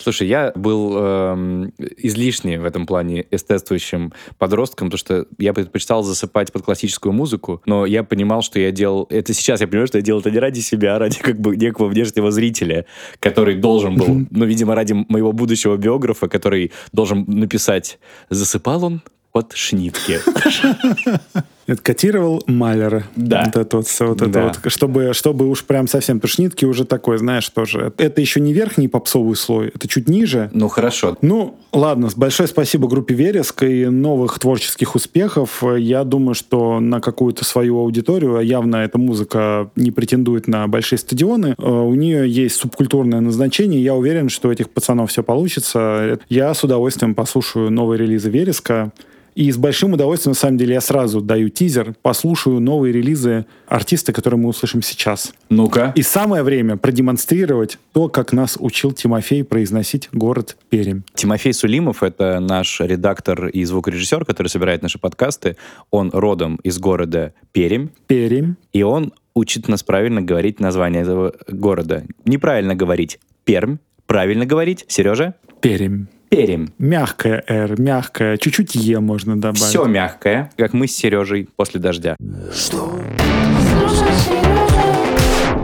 [0.00, 6.52] Слушай, я был эм, излишне в этом плане эстетствующим подростком, потому что я предпочитал засыпать
[6.52, 9.06] под классическую музыку, но я понимал, что я делал...
[9.10, 11.56] Это сейчас я понимаю, что я делал это не ради себя, а ради как бы
[11.56, 12.86] некого внешнего зрителя,
[13.18, 17.98] который должен был, ну, видимо, ради моего будущего биографа, который должен написать
[18.30, 20.20] «Засыпал он под шнитки».
[21.68, 23.04] Это котировал Малера.
[23.14, 23.44] Да.
[23.44, 24.42] Вот это вот, вот это Да.
[24.44, 24.72] вот.
[24.72, 27.92] Чтобы, чтобы уж прям совсем тушнитки уже такой, знаешь, тоже.
[27.98, 30.48] Это еще не верхний попсовый слой, это чуть ниже.
[30.54, 31.18] Ну, хорошо.
[31.20, 35.62] Ну, ладно, большое спасибо группе Вереск и новых творческих успехов.
[35.76, 40.98] Я думаю, что на какую-то свою аудиторию, а явно эта музыка не претендует на большие
[40.98, 43.84] стадионы, э, у нее есть субкультурное назначение.
[43.84, 46.18] Я уверен, что у этих пацанов все получится.
[46.30, 48.90] Я с удовольствием послушаю новые релизы Вереска.
[49.38, 54.12] И с большим удовольствием, на самом деле, я сразу даю тизер, послушаю новые релизы артиста,
[54.12, 55.32] которые мы услышим сейчас.
[55.48, 55.92] Ну-ка.
[55.94, 61.02] И самое время продемонстрировать то, как нас учил Тимофей произносить город Пермь.
[61.14, 65.56] Тимофей Сулимов— это наш редактор и звукорежиссер, который собирает наши подкасты.
[65.92, 68.54] Он родом из города Пермь, Пермь.
[68.72, 72.02] и он учит нас правильно говорить название этого города.
[72.24, 75.36] Неправильно говорить Пермь, правильно говорить, Сережа?
[75.60, 76.06] Пермь.
[76.28, 76.72] Перим.
[76.78, 79.62] Мягкая «р», мягкая, чуть-чуть «е» можно добавить.
[79.62, 82.16] Все мягкое, как мы с Сережей после дождя.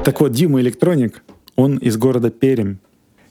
[0.04, 1.22] Так вот, Дима Электроник,
[1.56, 2.76] он из города Пермь.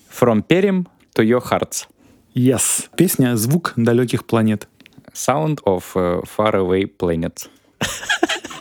[0.10, 1.88] From Перим to your hearts.
[2.36, 2.88] Yes.
[2.96, 4.68] Песня «Звук далеких планет».
[5.14, 6.88] Sound of uh, far away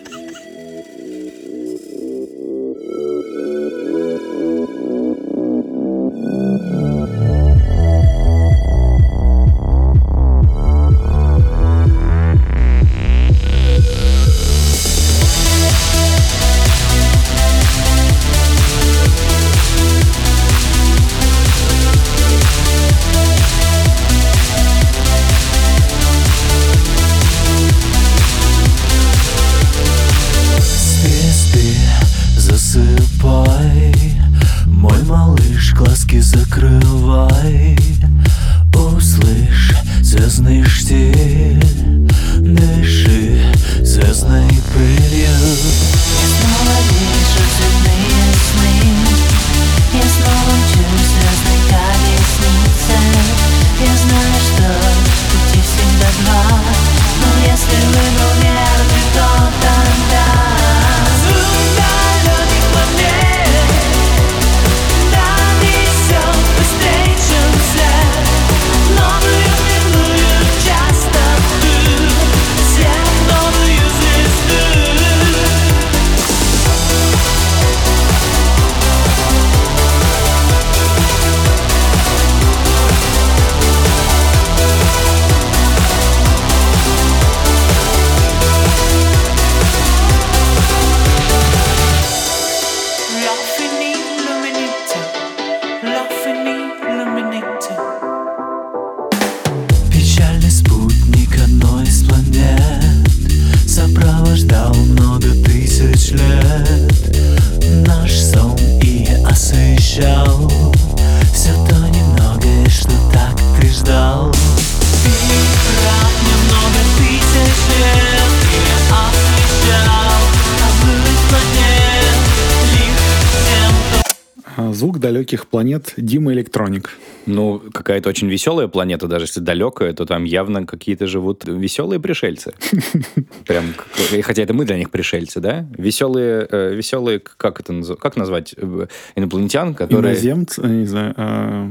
[125.73, 126.91] планет Дима Электроник.
[127.27, 132.53] Ну, какая-то очень веселая планета, даже если далекая, то там явно какие-то живут веселые пришельцы.
[133.47, 133.75] Прям,
[134.23, 135.67] хотя это мы для них пришельцы, да?
[135.79, 141.71] Веселые, э, веселые, как это как назвать э, инопланетян, которые, Иноземцы, не знаю, а,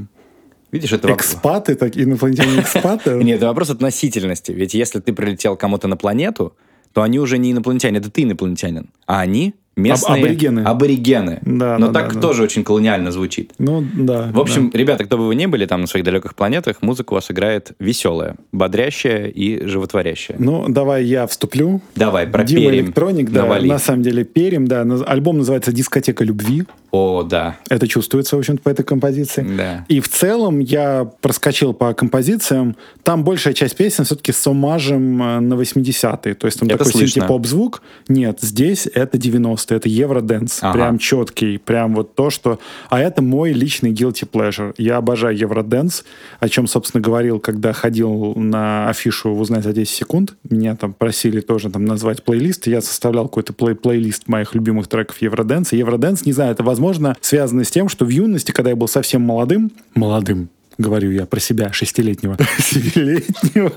[0.71, 3.11] видишь, это экспаты, так, инопланетяне экспаты.
[3.23, 4.51] Нет, это вопрос относительности.
[4.51, 6.53] Ведь если ты прилетел кому-то на планету,
[6.93, 10.60] то они уже не инопланетяне, это ты инопланетянин, а они местные аборигены.
[10.62, 11.39] аборигены.
[11.43, 12.21] Да, Но да, так да, да.
[12.21, 13.53] тоже очень колониально звучит.
[13.57, 14.29] Ну, да.
[14.34, 17.15] В общем, ребята, кто бы вы ни были там на своих далеких планетах, музыка у
[17.15, 20.38] вас играет веселая, бодрящая и животворящая.
[20.38, 20.43] да.
[20.43, 21.81] Ну, давай я вступлю.
[21.95, 22.86] Давай, про Дима Перим.
[22.86, 23.67] Электроник, да, Навали.
[23.69, 24.86] на самом деле Перим, да.
[25.07, 26.65] Альбом называется «Дискотека любви».
[26.91, 27.58] О, да.
[27.69, 29.45] Это чувствуется, в общем-то, по этой композиции.
[29.58, 29.86] Да.
[29.88, 32.75] И в целом я проскочил по композициям.
[33.04, 36.34] Там большая часть песен все-таки с омажем э, на 80-е.
[36.36, 37.21] То есть там Это такой слышно.
[37.21, 37.82] синти-поп-звук.
[38.10, 40.60] Нет, здесь это 90-е, это евроденс.
[40.62, 40.73] Ага.
[40.73, 42.60] Прям четкий, прям вот то, что...
[42.89, 44.73] А это мой личный guilty pleasure.
[44.77, 46.04] Я обожаю евроденс,
[46.41, 50.34] о чем, собственно, говорил, когда ходил на афишу «Узнать за 10 секунд».
[50.49, 52.67] Меня там просили тоже там назвать плейлист.
[52.67, 55.77] Я составлял какой-то плей плейлист моих любимых треков евроденса.
[55.77, 56.80] Евроденс, не знаю, это, возможно,
[57.21, 61.39] связано с тем, что в юности, когда я был совсем молодым, молодым, говорю я про
[61.39, 63.71] себя, шестилетнего, семилетнего,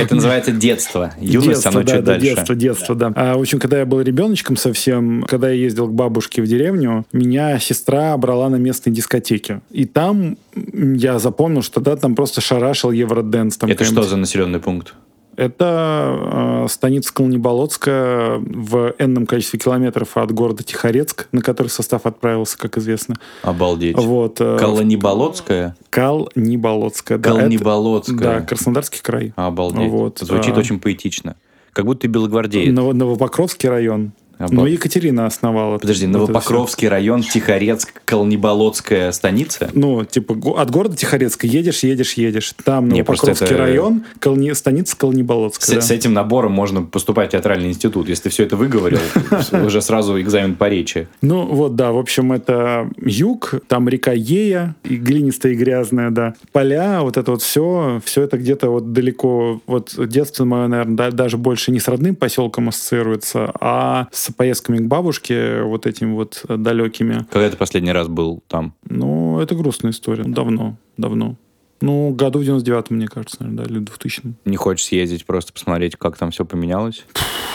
[0.00, 1.12] Это называется детство.
[1.20, 2.26] Юность, Детство, оно да, чуть да, дальше.
[2.26, 3.12] Детство, детство, да.
[3.14, 7.04] А, в общем, когда я был ребеночком совсем, когда я ездил к бабушке в деревню,
[7.12, 9.60] меня сестра брала на местной дискотеке.
[9.70, 13.56] И там я запомнил, что да, там просто шарашил евроденс.
[13.56, 14.94] Там Это что за населенный пункт?
[15.40, 22.58] Это э, станица Колнеболотская в энном количестве километров от города Тихорецк, на который состав отправился,
[22.58, 23.14] как известно.
[23.42, 23.96] Обалдеть.
[23.96, 24.38] Вот.
[24.38, 25.74] э, Колониболотская?
[25.88, 27.16] Калниболотская.
[27.16, 27.30] да.
[27.30, 28.18] Это- Колниболотская.
[28.18, 29.32] Да, Краснодарский край.
[29.36, 29.90] Обалдеть.
[29.90, 30.60] Вот, Звучит а.
[30.60, 31.36] очень поэтично.
[31.72, 32.74] Как будто ты белогвардеец.
[32.74, 34.12] Ново- Новопокровский район.
[34.40, 35.78] Обал- Ну, Екатерина основала.
[35.78, 39.68] Подожди, вот Новопокровский район, Тихорецк, Колниболотская станица?
[39.74, 42.54] Ну, типа, от города Тихорецка едешь, едешь, едешь.
[42.64, 45.76] Там Не, Новопокровский это- район, Колни- станица С, Колнеболотская.
[45.76, 45.82] да.
[45.82, 48.08] с этим набором можно поступать в театральный институт.
[48.08, 48.98] Если ты все это выговорил,
[49.66, 51.06] уже сразу экзамен по речи.
[51.20, 56.34] Ну, вот, да, в общем, это юг, там река Ея, и глинистая и грязная, да.
[56.52, 61.36] Поля, вот это вот все, все это где-то вот далеко, вот детство мое, наверное, даже
[61.36, 66.56] больше не с родным поселком ассоциируется, а с поездками к бабушке, вот этим вот э,
[66.56, 67.26] далекими.
[67.30, 68.74] Когда ты последний раз был там?
[68.88, 70.24] Ну, это грустная история.
[70.24, 71.36] Давно, давно.
[71.80, 75.96] Ну, году в 99 мне кажется, наверное, да, или 2000 Не хочешь съездить, просто посмотреть,
[75.96, 77.04] как там все поменялось?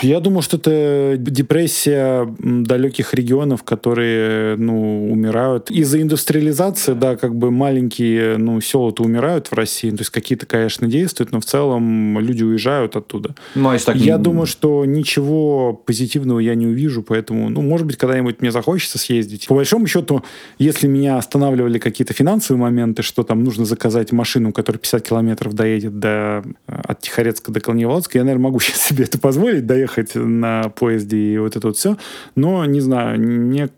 [0.02, 5.72] Я думаю, что это депрессия далеких регионов, которые, ну, умирают.
[5.72, 9.90] Из-за индустриализации, да, как бы маленькие, ну, села-то умирают в России.
[9.90, 13.36] То есть какие-то, конечно, действуют, но в целом люди уезжают оттуда.
[13.56, 13.96] Ну, а так...
[13.96, 18.98] Я думаю, что ничего позитивного я не увижу, поэтому, ну, может быть, когда-нибудь мне захочется
[18.98, 19.48] съездить.
[19.48, 20.24] По большому счету,
[20.60, 26.00] если меня останавливали какие-то финансовые моменты, что там нужно заказать машину, которая 50 километров доедет
[26.00, 30.70] до, э, от Тихорецка до Колневолодска, я, наверное, могу сейчас себе это позволить, доехать на
[30.70, 31.98] поезде и вот это вот все.
[32.36, 33.70] Но, не знаю, мне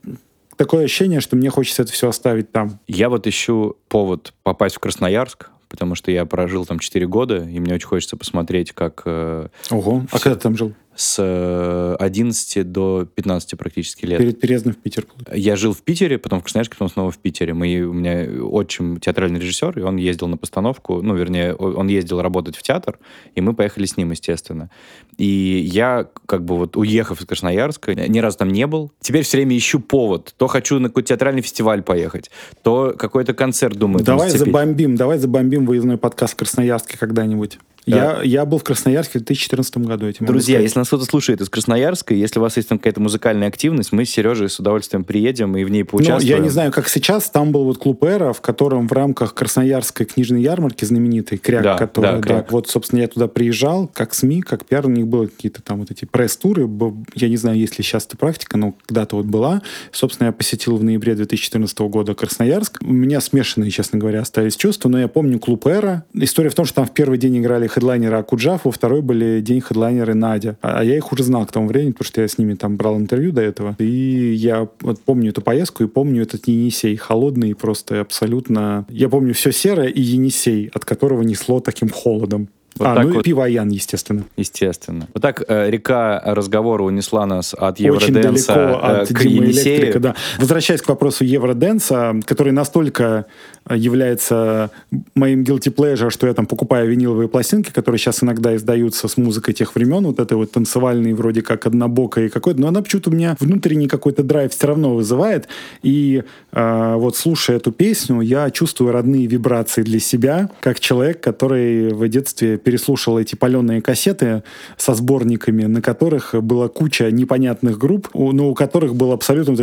[0.55, 2.79] такое ощущение, что мне хочется это все оставить там.
[2.87, 7.59] Я вот ищу повод попасть в Красноярск, потому что я прожил там 4 года, и
[7.59, 10.05] мне очень хочется посмотреть, как э, Ого.
[10.11, 10.73] А когда ты там жил?
[10.97, 14.17] С э, 11 до 15 практически лет.
[14.17, 15.05] Перед переездом в Питер.
[15.31, 17.53] Я жил в Питере, потом в Красноярске, потом снова в Питере.
[17.53, 22.19] Мы, у меня отчим театральный режиссер, и он ездил на постановку, ну, вернее, он ездил
[22.21, 22.97] работать в театр,
[23.35, 24.71] и мы поехали с ним, естественно.
[25.17, 28.91] И я, как бы вот уехав из Красноярска, ни разу там не был.
[28.99, 30.33] Теперь все время ищу повод.
[30.37, 32.31] То хочу на какой-то театральный фестиваль поехать,
[32.63, 37.59] то какой-то концерт, думаю, Давай забомбим, давай забомбим выездной подкаст в Красноярске когда-нибудь.
[37.87, 38.19] Да.
[38.21, 40.07] Я, я был в Красноярске в 2014 году.
[40.07, 43.47] Этим Друзья, если нас кто-то слушает из Красноярска, если у вас есть там какая-то музыкальная
[43.47, 46.37] активность, мы с Сережей с удовольствием приедем и в ней Ну, поучаствуем.
[46.37, 50.05] я не знаю, как сейчас, там был вот клуб «Эра», в котором в рамках Красноярской
[50.05, 52.51] книжной ярмарки знаменитой «Кряк», Да, которая, да, «Кряк».
[52.51, 55.89] вот, собственно, я туда приезжал, как СМИ, как пиар, у них были какие-то там вот
[55.89, 56.69] эти пресс-туры,
[57.15, 59.61] я не знаю, есть ли сейчас эта практика, но когда-то вот была.
[59.93, 62.79] Собственно, я посетил в ноябре 2014 года Красноярск.
[62.81, 66.03] У меня смешанные, честно говоря, остались чувства, но я помню клуб «Эра».
[66.13, 69.61] История в том, что там в первый день играли хедлайнеры Акуджав, во второй были день
[69.61, 70.57] хедлайнеры Надя.
[70.61, 72.97] А я их уже знал к тому времени, потому что я с ними там брал
[72.97, 73.75] интервью до этого.
[73.77, 76.95] И я вот помню эту поездку и помню этот Енисей.
[76.95, 78.85] Холодный, просто абсолютно...
[78.89, 82.49] Я помню все серое и Енисей, от которого несло таким холодом.
[82.77, 83.23] Вот а, так ну и вот.
[83.23, 84.23] пивоян, естественно.
[84.35, 85.07] Естественно.
[85.13, 89.45] Вот так э, река разговора унесла нас от Очень Евроденса далеко э, от к Димы
[89.45, 89.75] Енисею.
[89.77, 90.15] Электрика, да.
[90.37, 93.25] Возвращаясь к вопросу Евроденса, который настолько
[93.67, 94.71] э, является
[95.15, 99.53] моим guilty pleasure, что я там покупаю виниловые пластинки, которые сейчас иногда издаются с музыкой
[99.53, 103.35] тех времен, вот этой вот танцевальной, вроде как однобокой какой-то, но она почему-то у меня
[103.39, 105.47] внутренний какой-то драйв все равно вызывает.
[105.83, 111.93] И э, вот слушая эту песню, я чувствую родные вибрации для себя, как человек, который
[111.93, 114.43] в детстве переслушал эти паленые кассеты
[114.75, 119.53] со сборниками, на которых была куча непонятных групп, но у которых был абсолютно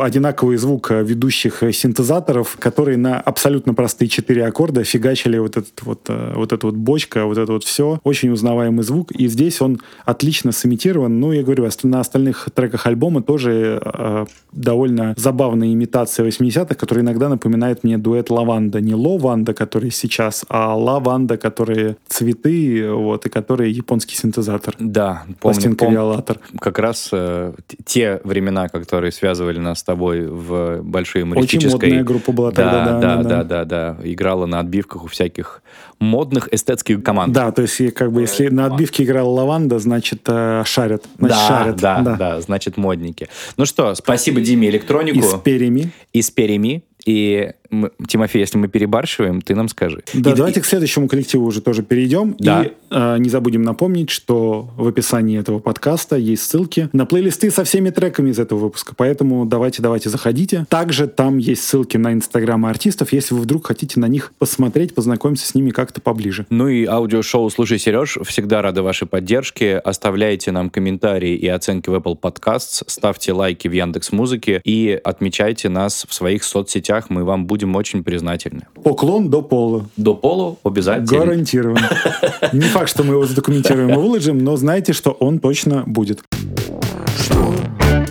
[0.00, 5.82] одинаковый звук э, ведущих э, синтезаторов, которые на абсолютно простые четыре аккорда фигачили вот этот
[5.82, 7.98] вот, э, вот эта вот бочка, вот это вот все.
[8.04, 9.10] Очень узнаваемый звук.
[9.10, 11.18] И здесь он отлично сымитирован.
[11.18, 17.28] Ну, я говорю, на остальных треках альбома тоже э, довольно забавная имитация 80-х, которая иногда
[17.28, 18.80] напоминает мне дуэт «Лаванда».
[18.80, 20.99] Не «Лованда», который сейчас, а «Лаванда»,
[21.36, 24.74] которые цветы, вот, и которые японский синтезатор.
[24.78, 26.38] Да, помню, Пластинка пом- «Виолатор».
[26.60, 27.52] как раз э,
[27.84, 31.88] те времена, которые связывали нас с тобой в большой Очень юмористической...
[31.88, 33.96] модная группа была тогда, да, да, да, да, да, да.
[34.04, 35.62] Играла на отбивках у всяких
[35.98, 37.32] модных эстетских команд.
[37.32, 41.04] Да, то есть как бы если на отбивке играла лаванда, значит э, шарят.
[41.18, 41.76] Значит, да, шарят.
[41.76, 43.28] да, да, значит, модники.
[43.56, 45.90] Ну что, спасибо Диме Электронику Из Переми.
[46.12, 46.84] из Переми.
[47.06, 50.02] И, мы- Тимофей, если мы перебарщиваем, ты нам скажи.
[50.14, 52.36] Да, И- давайте и- к следующему коллективу уже тоже перейдем.
[52.38, 52.64] Да.
[52.64, 57.62] И э, не забудем напомнить, что в описании этого подкаста есть ссылки на плейлисты со
[57.64, 58.94] всеми треками из этого выпуска.
[58.96, 60.66] Поэтому давайте, давайте, заходите.
[60.68, 65.46] Также там есть ссылки на инстаграмы артистов, если вы вдруг хотите на них посмотреть, познакомиться
[65.46, 66.46] с ними как-то поближе.
[66.50, 69.78] Ну и аудиошоу «Слушай, Сереж» всегда рады вашей поддержке.
[69.78, 75.68] Оставляйте нам комментарии и оценки в Apple Podcasts, ставьте лайки в Яндекс Музыке и отмечайте
[75.68, 77.10] нас в своих соцсетях.
[77.10, 78.66] Мы вам будем очень признательны.
[78.82, 79.86] Поклон до пола.
[79.96, 81.06] До полу обязательно.
[81.06, 81.88] Гарантированно.
[82.52, 86.22] Не факт, что мы его задокументируем и выложим, но знайте, что он точно будет.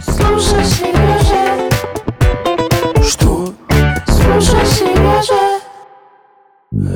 [0.01, 1.69] Слушай, Сережа.
[3.03, 3.53] Что?
[4.07, 5.59] Слушай, Сережа.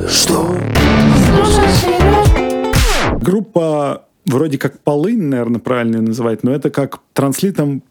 [0.08, 0.56] Что?
[1.28, 3.18] Слушай, Сережа.
[3.20, 7.82] Группа вроде как Полынь, наверное, правильно называть, но это как транслитом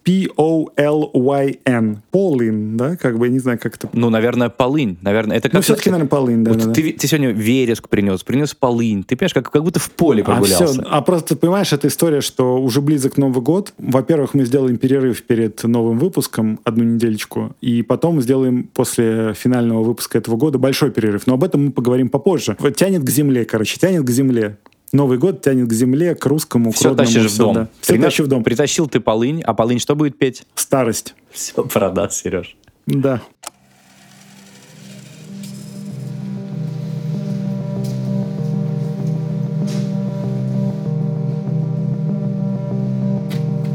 [0.77, 2.03] P-O-L-Y-N.
[2.11, 2.97] Полын, да?
[2.97, 3.89] Как бы, я не знаю, как это...
[3.93, 4.97] Ну, наверное, полынь.
[5.03, 5.55] Наверное, это как...
[5.55, 6.51] Ну, все-таки, наверное, Полынь, да.
[6.53, 6.73] Вот да, да.
[6.73, 9.05] ты, ты сегодня вереск принес, принес полынь.
[9.05, 10.67] Ты понимаешь, как, как будто в поле А, прогулялся.
[10.67, 13.73] всё, а просто, ты понимаешь, эта история, что уже близок Новый год.
[13.79, 20.19] Во-первых, мы сделаем перерыв перед новым выпуском, одну недельечку, и потом сделаем после финального выпуска
[20.19, 21.27] этого года большой перерыв.
[21.27, 22.57] Но об этом мы поговорим попозже.
[22.59, 24.57] Вот тянет к земле, короче, тянет к земле.
[24.93, 27.09] Новый год тянет к земле, к русскому, все к родному.
[27.09, 27.55] Тащишь все, в дом.
[27.55, 27.69] Да.
[27.81, 28.05] Все Прина...
[28.05, 28.45] тащу в дом.
[28.45, 30.47] Притащил ты полынь, а полынь что будет петь?
[30.55, 31.15] Старость.
[31.31, 32.57] Все продат, Сереж.
[32.87, 33.23] Да.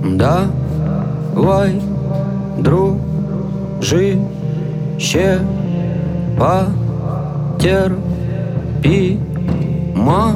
[0.04, 1.82] Давай,
[2.60, 4.20] дружище,
[7.58, 7.98] потерпи,
[9.96, 10.36] мать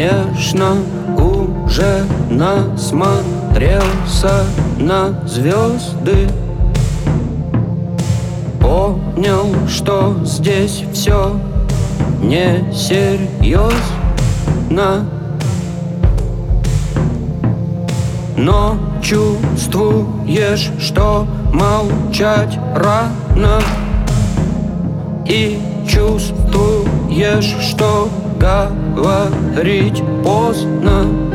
[0.00, 0.76] Конечно,
[1.18, 3.74] уже насмотрелся
[4.78, 6.28] на звезды.
[8.60, 11.38] Понял, что здесь все
[12.22, 13.74] несерьезно
[18.36, 23.60] Но чувствуешь, что молчать рано.
[25.26, 28.08] И чувствуешь, что
[29.02, 31.29] говорить поздно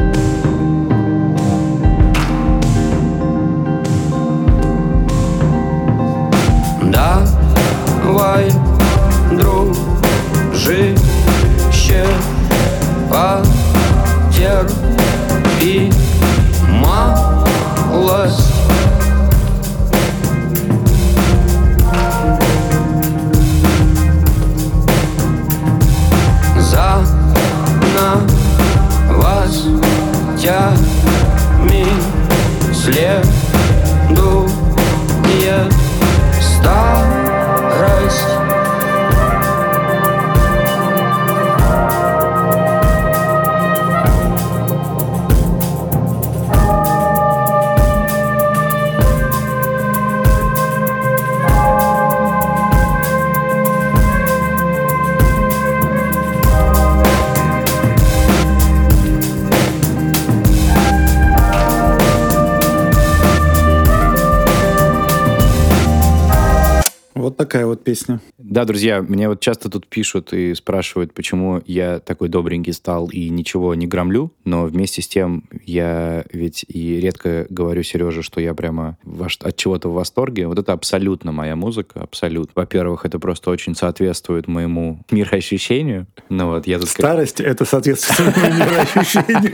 [67.86, 68.20] песня.
[68.38, 73.30] Да, друзья, мне вот часто тут пишут и спрашивают, почему я такой добренький стал и
[73.30, 78.54] ничего не громлю, но вместе с тем я ведь и редко говорю Сереже, что я
[78.54, 78.98] прямо
[79.42, 80.48] от чего-то в восторге.
[80.48, 82.52] Вот это абсолютно моя музыка, абсолютно.
[82.56, 86.08] Во-первых, это просто очень соответствует моему мироощущению.
[86.30, 89.52] Ну вот, я тут Старость— это соответствует моему мироощущению.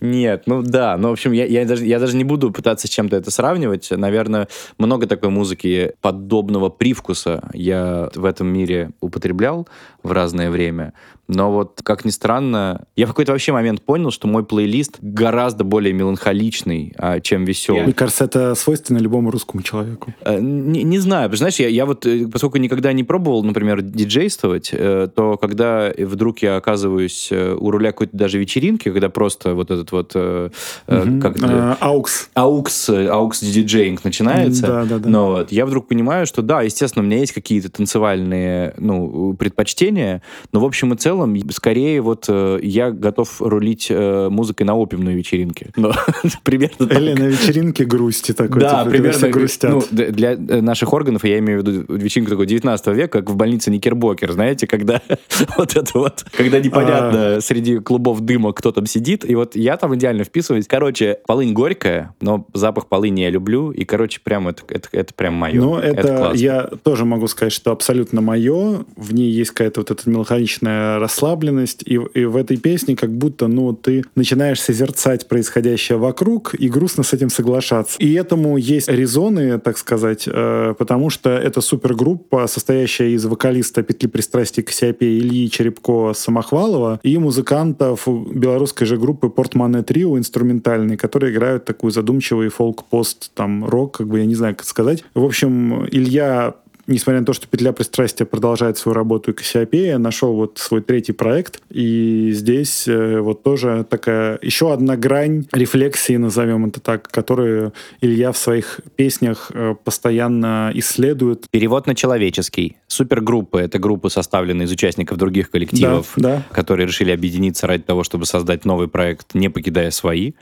[0.00, 2.90] Нет, ну да, ну в общем, я, я, даже, я даже не буду пытаться с
[2.90, 3.90] чем-то это сравнивать.
[3.90, 4.48] Наверное,
[4.78, 9.68] много такой музыки подобного привкуса я в этом мире употреблял
[10.02, 10.94] в разное время.
[11.28, 15.64] Но вот, как ни странно, я в какой-то вообще момент понял, что мой плейлист гораздо
[15.64, 17.82] более меланхоличный, а, чем веселый.
[17.82, 20.14] Мне кажется, это свойственно любому русскому человеку.
[20.24, 24.70] Э, Не, не знаю, знаешь, я, я вот, э, поскольку никогда не пробовал, например, диджействовать,
[24.72, 29.90] э, то когда вдруг я оказываюсь у руля какой-то даже вечеринки, когда просто вот этот
[29.90, 32.28] вот, как это, А, Aux.
[32.34, 34.66] aux, aux DJing начинается.
[34.68, 35.08] Да, да, да.
[35.08, 40.22] Но вот я вдруг понимаю, что да, естественно, у меня есть какие-то танцевальные ну, предпочтения,
[40.52, 42.28] но в общем и целом, скорее вот
[42.62, 45.70] я готов рулить музыкой на опиумной вечеринке.
[45.76, 45.92] Ну,
[46.42, 46.98] примерно так.
[46.98, 48.60] Или на вечеринке грусти такой.
[48.60, 49.28] Да, типа, примерно.
[49.28, 49.70] грустят.
[49.70, 53.70] Ну, для наших органов, я имею в виду вечеринку такого 19 века, как в больнице
[53.70, 55.00] Никербокер, знаете, когда
[55.56, 59.94] вот это вот, когда непонятно среди клубов дыма кто там сидит, и вот я там
[59.94, 60.66] идеально вписываюсь.
[60.66, 65.34] Короче, полынь горькая, но запах полыни я люблю, и, короче, прям это, это, это прям
[65.34, 65.60] мое.
[65.60, 66.36] Ну, это, классно.
[66.36, 68.84] я тоже могу сказать, что абсолютно мое.
[68.96, 71.82] В ней есть какая-то вот эта меланхоличная расслабленность.
[71.86, 77.04] И, и в этой песне как будто, ну, ты начинаешь созерцать происходящее вокруг и грустно
[77.04, 77.96] с этим соглашаться.
[77.98, 84.08] И этому есть резоны, так сказать, э, потому что это супергруппа, состоящая из вокалиста «Петли
[84.08, 91.64] пристрастий» Кассиопея Ильи Черепко Самохвалова и музыкантов белорусской же группы «Портмане Трио» инструментальные, которые играют
[91.64, 95.04] такой задумчивый фолк-пост, там, рок, как бы, я не знаю, как сказать.
[95.14, 96.54] В общем, Илья
[96.86, 101.12] несмотря на то, что «Петля пристрастия» продолжает свою работу и Кассиопея, нашел вот свой третий
[101.12, 101.60] проект.
[101.70, 108.32] И здесь э, вот тоже такая еще одна грань рефлексии, назовем это так, которую Илья
[108.32, 111.46] в своих песнях э, постоянно исследует.
[111.50, 112.76] Перевод на человеческий.
[112.86, 116.42] Супергруппы— это группы, составленные из участников других коллективов, Да, да.
[116.52, 120.32] которые решили объединиться ради того, чтобы создать новый проект, не покидая свои.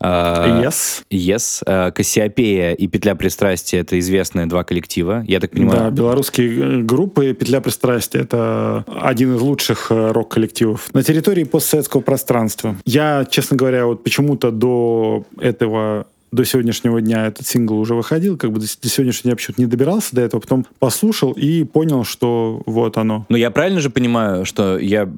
[0.00, 1.02] А, Yes.
[1.10, 1.62] Yes.
[1.66, 5.24] А, Кассиопея и Петля пристрастия— это известные два коллектива.
[5.26, 5.90] Я так Да, понимаю...
[5.92, 12.76] белорусские э, группы «Петля пристрастия»— это один из лучших э, рок-коллективов на территории постсоветского пространства.
[12.84, 18.52] Я, честно говоря, вот почему-то до этого до сегодняшнего дня этот сингл уже выходил, как
[18.52, 22.62] бы до, до сегодняшнего дня почему-то не добирался до этого, потом послушал и понял, что
[22.66, 23.26] вот оно.
[23.28, 25.08] Но я правильно же понимаю, что я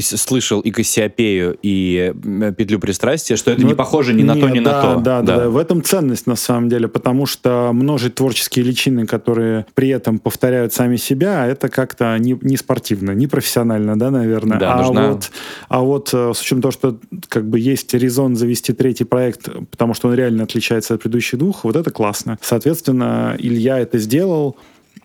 [0.00, 2.12] слышал и Кассиопею, и
[2.56, 5.00] Петлю пристрастия, что это Ну, не похоже ни на то, ни на да, то.
[5.00, 5.48] Да, да, да.
[5.48, 10.72] В этом ценность на самом деле, потому что множить творческие личины, которые при этом повторяют
[10.72, 14.58] сами себя, это как-то не, не спортивно, не профессионально, да, наверное.
[14.58, 15.30] Да, а, нужна- вот,
[15.68, 16.98] а вот э, с учетом того, что
[17.28, 21.64] как бы есть резон завести третий проект, потому что он реально отличается от предыдущих двух,
[21.64, 22.38] вот это классно.
[22.40, 24.56] Соответственно, Илья это сделал.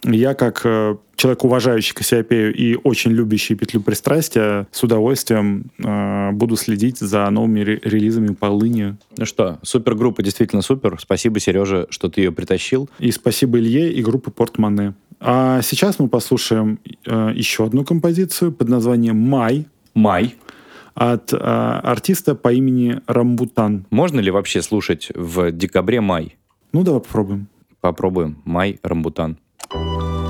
[0.03, 6.55] Я, как э, человек, уважающий Кассиопею и очень любящий петлю пристрастия, с удовольствием э, буду
[6.55, 8.95] следить за новыми ре- релизами полыни.
[9.17, 10.97] Ну что, супергруппа действительно супер.
[10.99, 12.89] Спасибо, Сережа, что ты ее притащил.
[12.97, 14.95] И спасибо Илье и группе Портмоне.
[15.19, 20.35] А сейчас мы послушаем э, еще одну композицию под названием «Май» Май.
[20.93, 23.85] От э, артиста по имени Рамбутан.
[23.89, 26.37] Можно ли вообще слушать в декабре май?
[26.73, 27.47] Ну, давай попробуем.
[27.81, 28.41] Попробуем.
[28.45, 29.37] Май, рамбутан.
[29.69, 30.20] плавно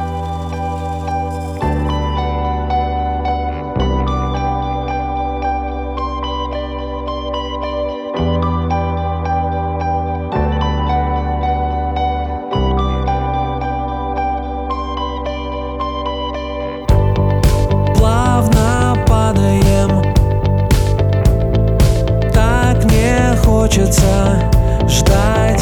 [23.72, 24.51] хочется
[24.89, 25.61] ждать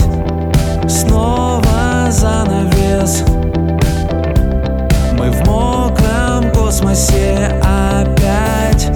[0.88, 3.24] Снова занавес.
[5.16, 8.89] Мы в мокром космосе опять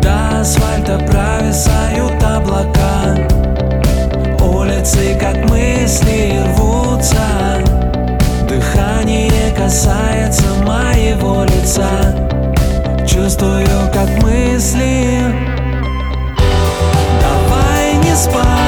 [0.00, 3.16] До асфальта провисают облака.
[4.44, 7.16] Улицы как мысли рвутся.
[8.48, 12.14] Дыхание касается моего лица.
[13.04, 14.99] Чувствую, как мысли
[18.20, 18.59] спать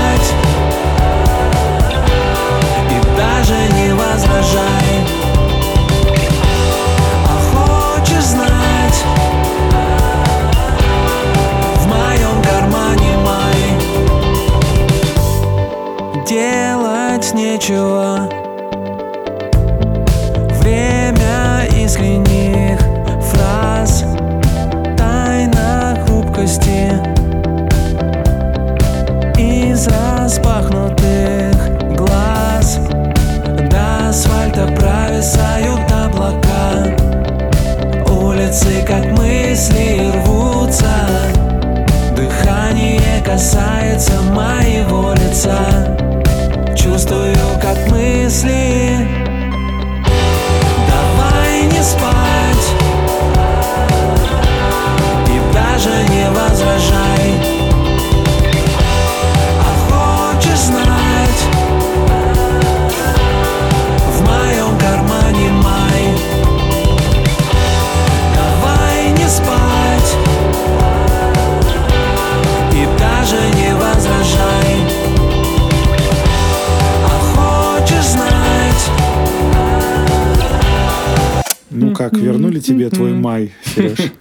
[82.73, 84.12] тебе твой май, Сереж?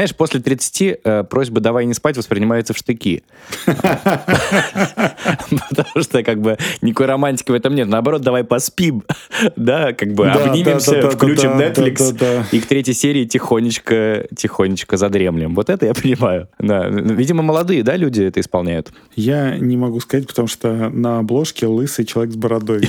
[0.00, 3.22] Знаешь, после 30 э, просьба «давай не спать» воспринимается в штыки.
[3.66, 3.84] Потому
[6.00, 7.86] что как бы никакой романтики в этом нет.
[7.86, 9.04] Наоборот, давай поспим.
[9.56, 15.54] Да, как бы обнимемся, включим Netflix и к третьей серии тихонечко, тихонечко задремлем.
[15.54, 16.48] Вот это я понимаю.
[16.58, 18.90] Видимо, молодые, да, люди это исполняют.
[19.16, 22.88] Я не могу сказать, потому что на обложке лысый человек с бородой.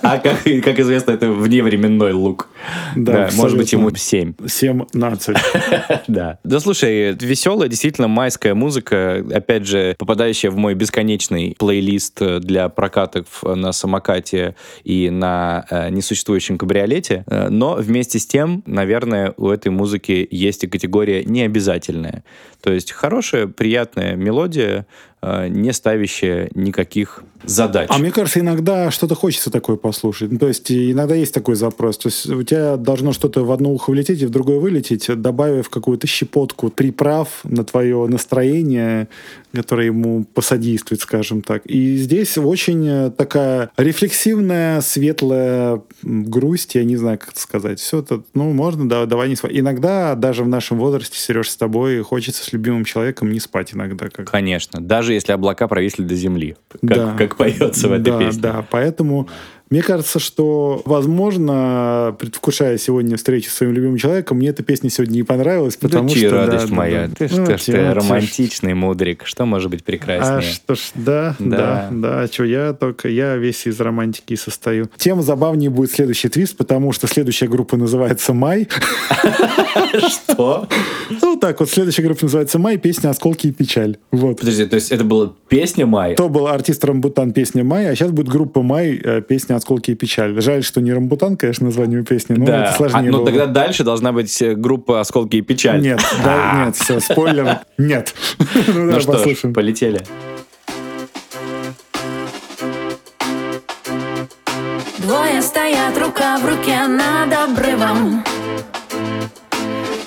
[0.00, 2.48] А как, известно, это вневременной лук.
[2.96, 4.48] Да, может быть, ему абсолютно.
[4.48, 4.94] 7.
[4.94, 5.36] 17.
[6.08, 6.38] Да.
[6.44, 12.68] Да слушай, веселая, действительно майская музыка, опять же, попадающая в мой бесконечный плейлист э, для
[12.68, 17.24] прокатов на самокате и на э, несуществующем кабриолете.
[17.26, 22.24] Э, Но вместе с тем, наверное, у этой музыки есть и категория необязательная.
[22.60, 25.13] То есть хорошая, приятная мелодия, э,
[25.48, 27.88] не ставящая никаких задач.
[27.90, 30.32] А мне кажется, иногда что-то хочется такое послушать.
[30.32, 31.98] Ну, То есть иногда есть такой запрос.
[31.98, 35.68] То есть у тебя должно что-то в одно ухо влететь и в другое вылететь, добавив
[35.68, 39.08] какую-то щепотку приправ на твое настроение,
[39.52, 41.64] которое ему посодействует, скажем так.
[41.66, 47.78] И здесь очень э, такая рефлексивная, светлая грусть, я не знаю, как это сказать.
[47.78, 49.52] Все это, ну, можно, да, давай не спать.
[49.54, 54.08] Иногда даже в нашем возрасте, Сереж, с тобой хочется с любимым человеком не спать иногда.
[54.08, 54.30] Как...
[54.30, 54.80] Конечно.
[54.80, 57.14] Даже если облака провисли до земли, как, Да.
[57.16, 58.42] как поется в этой да, песне.
[58.42, 59.28] Да, поэтому
[59.74, 65.14] мне кажется, что, возможно, предвкушая сегодня встречу с своим любимым человеком, мне эта песня сегодня
[65.14, 66.30] не понравилась, потому да, что...
[66.30, 67.14] радость да, моя, да.
[67.18, 67.92] ты, ж- Ну, ты ж- ты ти ж.
[67.92, 70.42] романтичный мудрик, что может быть А прекраснее?
[70.42, 71.88] что ж, да, Да.
[71.90, 74.88] да, да, что я только, я весь из романтики и состою.
[74.96, 78.68] Тем забавнее будет следующий твист, потому что следующая группа называется «Май».
[80.08, 80.68] Что?
[81.22, 83.96] Ну, так вот, следующая группа называется «Май», песня «Осколки и печаль».
[84.10, 84.38] Вот.
[84.38, 86.14] Подожди, то есть это была песня Май?
[86.14, 89.94] То был артист Рамбутан песня «Май», а сейчас будет группа «Май» э, песня «Осколки и
[89.94, 90.38] печаль».
[90.42, 92.64] Жаль, что не Рамбутан, конечно, название песни, но да.
[92.66, 93.26] это сложнее А, ну было.
[93.26, 95.80] тогда дальше должна быть э, группа «Осколки и печаль».
[95.80, 98.14] Нет, да, нет, все, спойлер, нет.
[98.38, 99.54] Ну, Ну давай что ж, послушаем.
[99.54, 100.02] полетели.
[104.98, 108.22] Двое стоят рука в руке над обрывом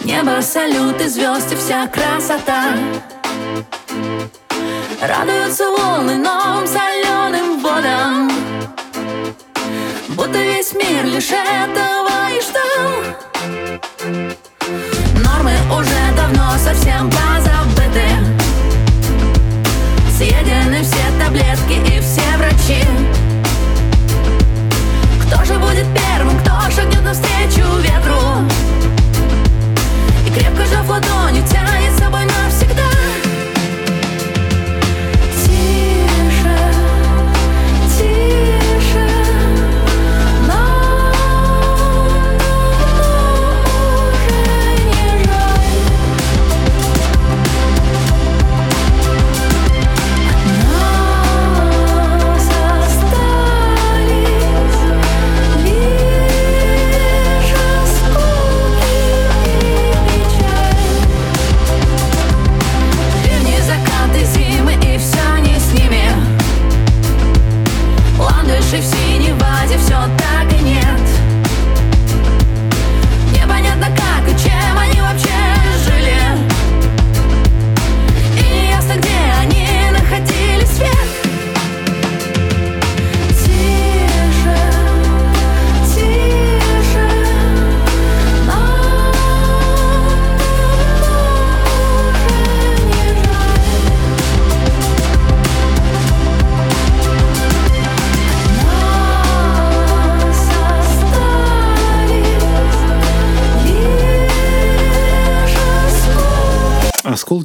[0.04, 2.74] Небо, салют и звезд и вся красота
[5.02, 8.37] Радуются волны новым соленым водам
[10.28, 12.90] Будто весь мир лишь этого и ждал.
[15.24, 18.10] Нормы уже давно совсем позабыты.
[20.18, 22.84] Съедены все таблетки и все врачи.
[25.26, 28.20] Кто же будет первым, кто шагнет навстречу ветру?
[30.26, 32.26] И крепко сжав ладонью тянет с собой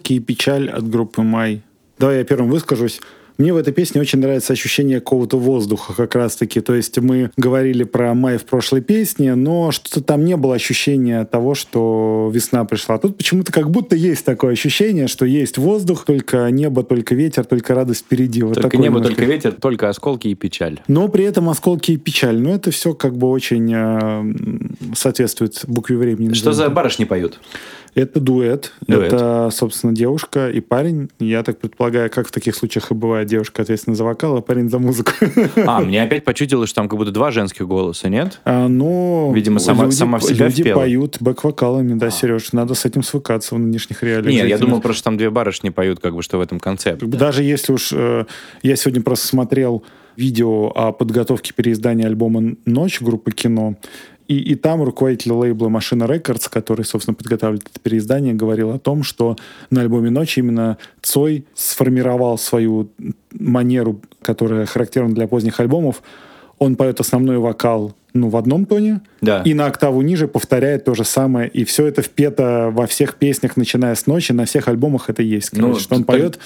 [0.02, 1.62] «Осколки и печаль» от группы «Май».
[1.98, 3.00] Давай я первым выскажусь.
[3.38, 6.60] Мне в этой песне очень нравится ощущение какого-то воздуха как раз-таки.
[6.60, 11.24] То есть мы говорили про май в прошлой песне, но что-то там не было ощущения
[11.24, 12.98] того, что весна пришла.
[12.98, 17.74] Тут почему-то как будто есть такое ощущение, что есть воздух, только небо, только ветер, только
[17.74, 18.42] радость впереди.
[18.42, 19.16] Вот Только небо, немножко.
[19.16, 20.80] только ветер, только осколки и печаль.
[20.88, 22.38] Но при этом осколки и печаль.
[22.38, 26.34] Но это все как бы очень э, соответствует букве времени.
[26.34, 27.40] Что за барышни поют?
[27.94, 28.72] Это дуэт.
[28.86, 29.12] Дуэт.
[29.12, 31.10] Это, собственно, девушка и парень.
[31.18, 33.28] Я так предполагаю, как в таких случаях и бывает.
[33.28, 35.12] Девушка ответственна за вокал, а парень за музыку.
[35.66, 38.40] А, мне опять почудилось, что там как будто два женских голоса, нет?
[38.44, 40.80] А, Но Видимо, сама- люди, сама в себя люди впела.
[40.80, 42.52] поют бэк-вокалами, да, Сереж.
[42.52, 44.32] Надо с этим свыкаться в нынешних реалиях.
[44.32, 47.02] Нет, я думал просто, что там две барышни поют, как бы, что в этом концепт.
[47.04, 47.92] Даже если уж...
[47.92, 48.24] э,
[48.62, 49.82] я сегодня просто смотрел
[50.16, 53.76] видео о подготовке переиздания альбома «Ночь» группы «Кино»,
[54.32, 59.02] и, и там руководитель лейбла «Maschina Records», который, собственно, подготавливает это переиздание, говорил о том,
[59.02, 59.36] что
[59.68, 62.88] на альбоме «Ночь» именно Цой сформировал свою
[63.32, 66.02] манеру, которая характерна для поздних альбомов.
[66.58, 69.40] Он поет основной вокал ну, в одном тоне, Да.
[69.44, 71.48] и на октаву ниже повторяет то же самое.
[71.48, 75.56] И все это впето во всех песнях, начиная с ночи, на всех альбомах это есть.
[75.56, 76.38] Ну, Короче, что он так- поет,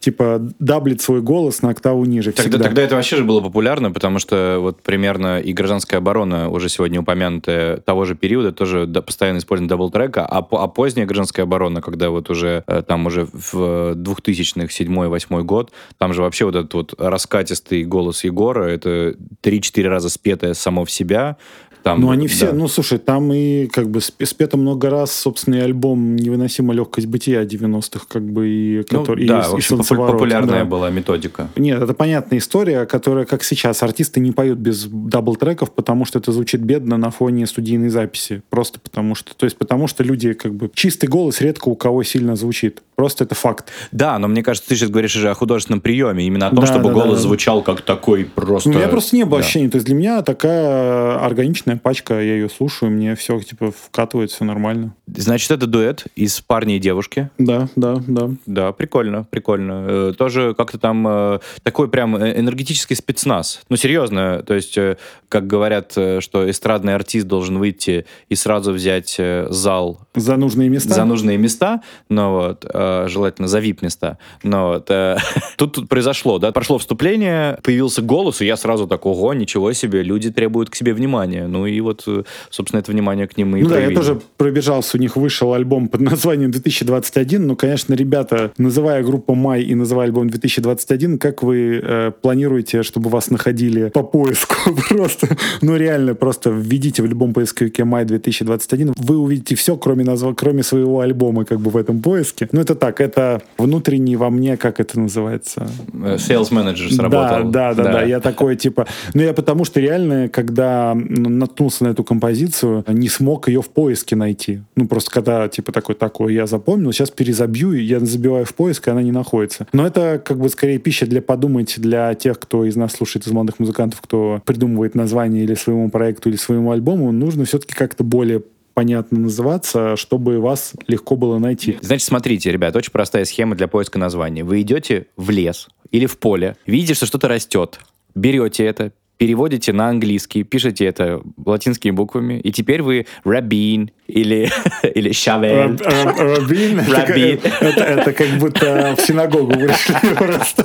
[0.00, 2.64] типа, даблит свой голос на октаву ниже Тогда, всегда.
[2.64, 7.00] тогда это вообще же было популярно, потому что вот примерно и гражданская оборона, уже сегодня
[7.00, 12.30] упомянутая того же периода, тоже постоянно использование дабл-трека, а, а поздняя гражданская оборона, когда вот
[12.30, 17.84] уже э, там уже в 2000-х, 7-8 год, там же вообще вот этот вот раскатистый
[17.84, 21.36] голос Егора, это 3-4 раза спетое само в себя.
[21.82, 22.52] Там, Ну, они все, да.
[22.52, 27.08] ну, слушай, там и как бы спе- спето много раз, собственно, и альбом «Невыносимая легкость
[27.08, 30.64] бытия» 90-х, как бы, и, Ну, который, да, и, в и общем, «Солнцеворот», популярная да.
[30.64, 31.48] была методика.
[31.56, 36.30] Нет, это понятная история, которая, как сейчас, артисты не поют без дабл-треков, потому что это
[36.32, 38.42] звучит бедно на фоне студийной записи.
[38.50, 42.02] Просто потому что, то есть потому что люди, как бы, чистый голос редко у кого
[42.04, 42.80] сильно звучит.
[42.94, 43.70] Просто это факт.
[43.90, 46.66] Да, но мне кажется, ты сейчас говоришь уже о художественном приеме, именно о том, Да,
[46.66, 47.22] чтобы да, голос да.
[47.22, 48.68] звучал как такой просто...
[48.68, 49.44] Ну, у меня просто не было Да.
[49.44, 49.68] ощущения.
[49.68, 54.30] То есть для меня такая органичная отличная пачка, я ее слушаю, мне все типа вкатывает,
[54.30, 54.94] все нормально.
[55.06, 57.30] Значит, это дуэт из парня и девушки.
[57.38, 58.30] Да, да, да.
[58.46, 59.86] Да, прикольно, прикольно.
[59.88, 63.60] Э, Тоже как-то там э, такой прям э, энергетический спецназ.
[63.68, 64.96] Ну, серьезно, то есть, э,
[65.28, 70.68] как говорят, э, что эстрадный артист должен выйти и сразу взять э, зал За нужные
[70.68, 70.94] места.
[70.94, 74.18] за нужные места, но вот, э, желательно за VIP-места.
[74.42, 75.16] Но вот, э,
[75.56, 80.02] тут, тут произошло, да, прошло вступление, появился голос, и я сразу так, ого, ничего себе,
[80.02, 81.46] люди требуют к себе внимания.
[81.46, 83.96] Ну и вот, э, собственно, это внимание к ним и Ну да, я проявили.
[83.96, 89.62] тоже пробежался, у них вышел альбом под названием 2021, ну, конечно, ребята, называя группу «Май»
[89.62, 94.54] и называя альбом 2021, как вы э, планируете, чтобы вас находили по поиску
[94.88, 95.36] просто?
[95.60, 100.34] Ну, реально, просто введите в любом поисковике «Май 2021», вы увидите все, кроме, назва...
[100.34, 102.48] кроме своего альбома, как бы в этом поиске.
[102.52, 105.68] Ну, это так, это внутренний во мне, как это называется?
[105.92, 107.50] Э, Sales менеджер сработал.
[107.50, 108.02] Да, да, да, да.
[108.02, 108.86] Я такой, типа...
[109.14, 113.68] Ну, я потому что реально, когда н- наткнулся на эту композицию, не смог ее в
[113.68, 114.62] поиске найти.
[114.74, 118.90] Ну, просто когда, типа, такой, такой, я запомнил, сейчас перезабью, я забиваю в поиск, и
[118.90, 119.66] она не находится.
[119.72, 123.32] Но это, как бы, скорее пища для подумать для тех, кто из нас слушает, из
[123.32, 128.42] молодых музыкантов, кто придумывает название или своему проекту, или своему альбому, нужно все-таки как-то более
[128.74, 131.76] понятно называться, чтобы вас легко было найти.
[131.82, 134.44] Значит, смотрите, ребят, очень простая схема для поиска названия.
[134.44, 137.80] Вы идете в лес или в поле, видите, что что-то растет,
[138.14, 144.50] берете это, переводите на английский, пишете это латинскими буквами, и теперь вы рабин или,
[144.94, 145.78] или шавель.
[145.78, 147.38] Раб- раб- Рабин, Рабин.
[147.38, 150.64] как- это- как будто в синагогу пришли просто.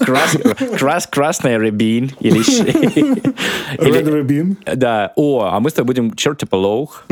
[0.00, 0.36] Крас,
[0.78, 2.40] крас- красная рабин или,
[3.78, 4.56] Red Рабин.
[4.74, 7.04] да, о, а мы с тобой будем чертополох.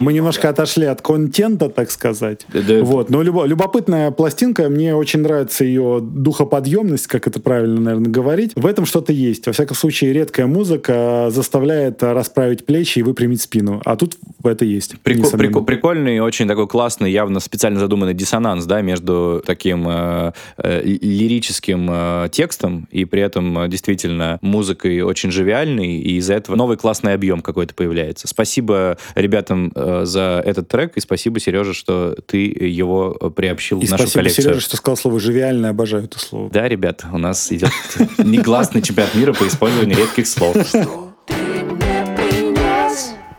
[0.00, 2.46] Мы немножко отошли от контента, так сказать.
[2.82, 3.10] Вот.
[3.10, 8.52] Но любо- любопытная пластинка, мне очень нравится ее духоподъемность, как это правильно, наверное, говорить.
[8.56, 9.46] В этом что-то есть.
[9.46, 13.80] Во всяком случае, редкая музыка заставляет расправить плечи и выпрямить спину.
[13.84, 14.94] А тут это есть.
[15.04, 20.82] Прикол- прикол- прикольный, очень такой классный, явно специально задуманный диссонанс, да, между таким э, э,
[20.84, 26.56] ли- лирическим э, текстом и при этом э, действительно музыкой очень живиальной, и из-за этого
[26.56, 28.28] новый классный объем какой-то появляется.
[28.28, 33.86] Спасибо ребятам э, за этот трек, и спасибо, Сережа, что ты его э, приобщил И
[33.86, 34.42] в нашу спасибо, коллекцию.
[34.44, 35.68] Сережа, что сказал слово «живиально».
[35.70, 36.50] Обожаю это слово.
[36.50, 37.70] Да, ребят, у нас идет
[38.18, 40.56] негласный чемпионат мира по использованию редких слов.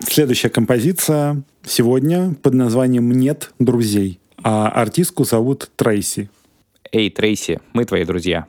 [0.02, 4.20] Следующая композиция сегодня под названием «Нет друзей».
[4.44, 6.30] А артистку зовут Трейси.
[6.92, 8.48] Эй, Трейси, мы твои друзья.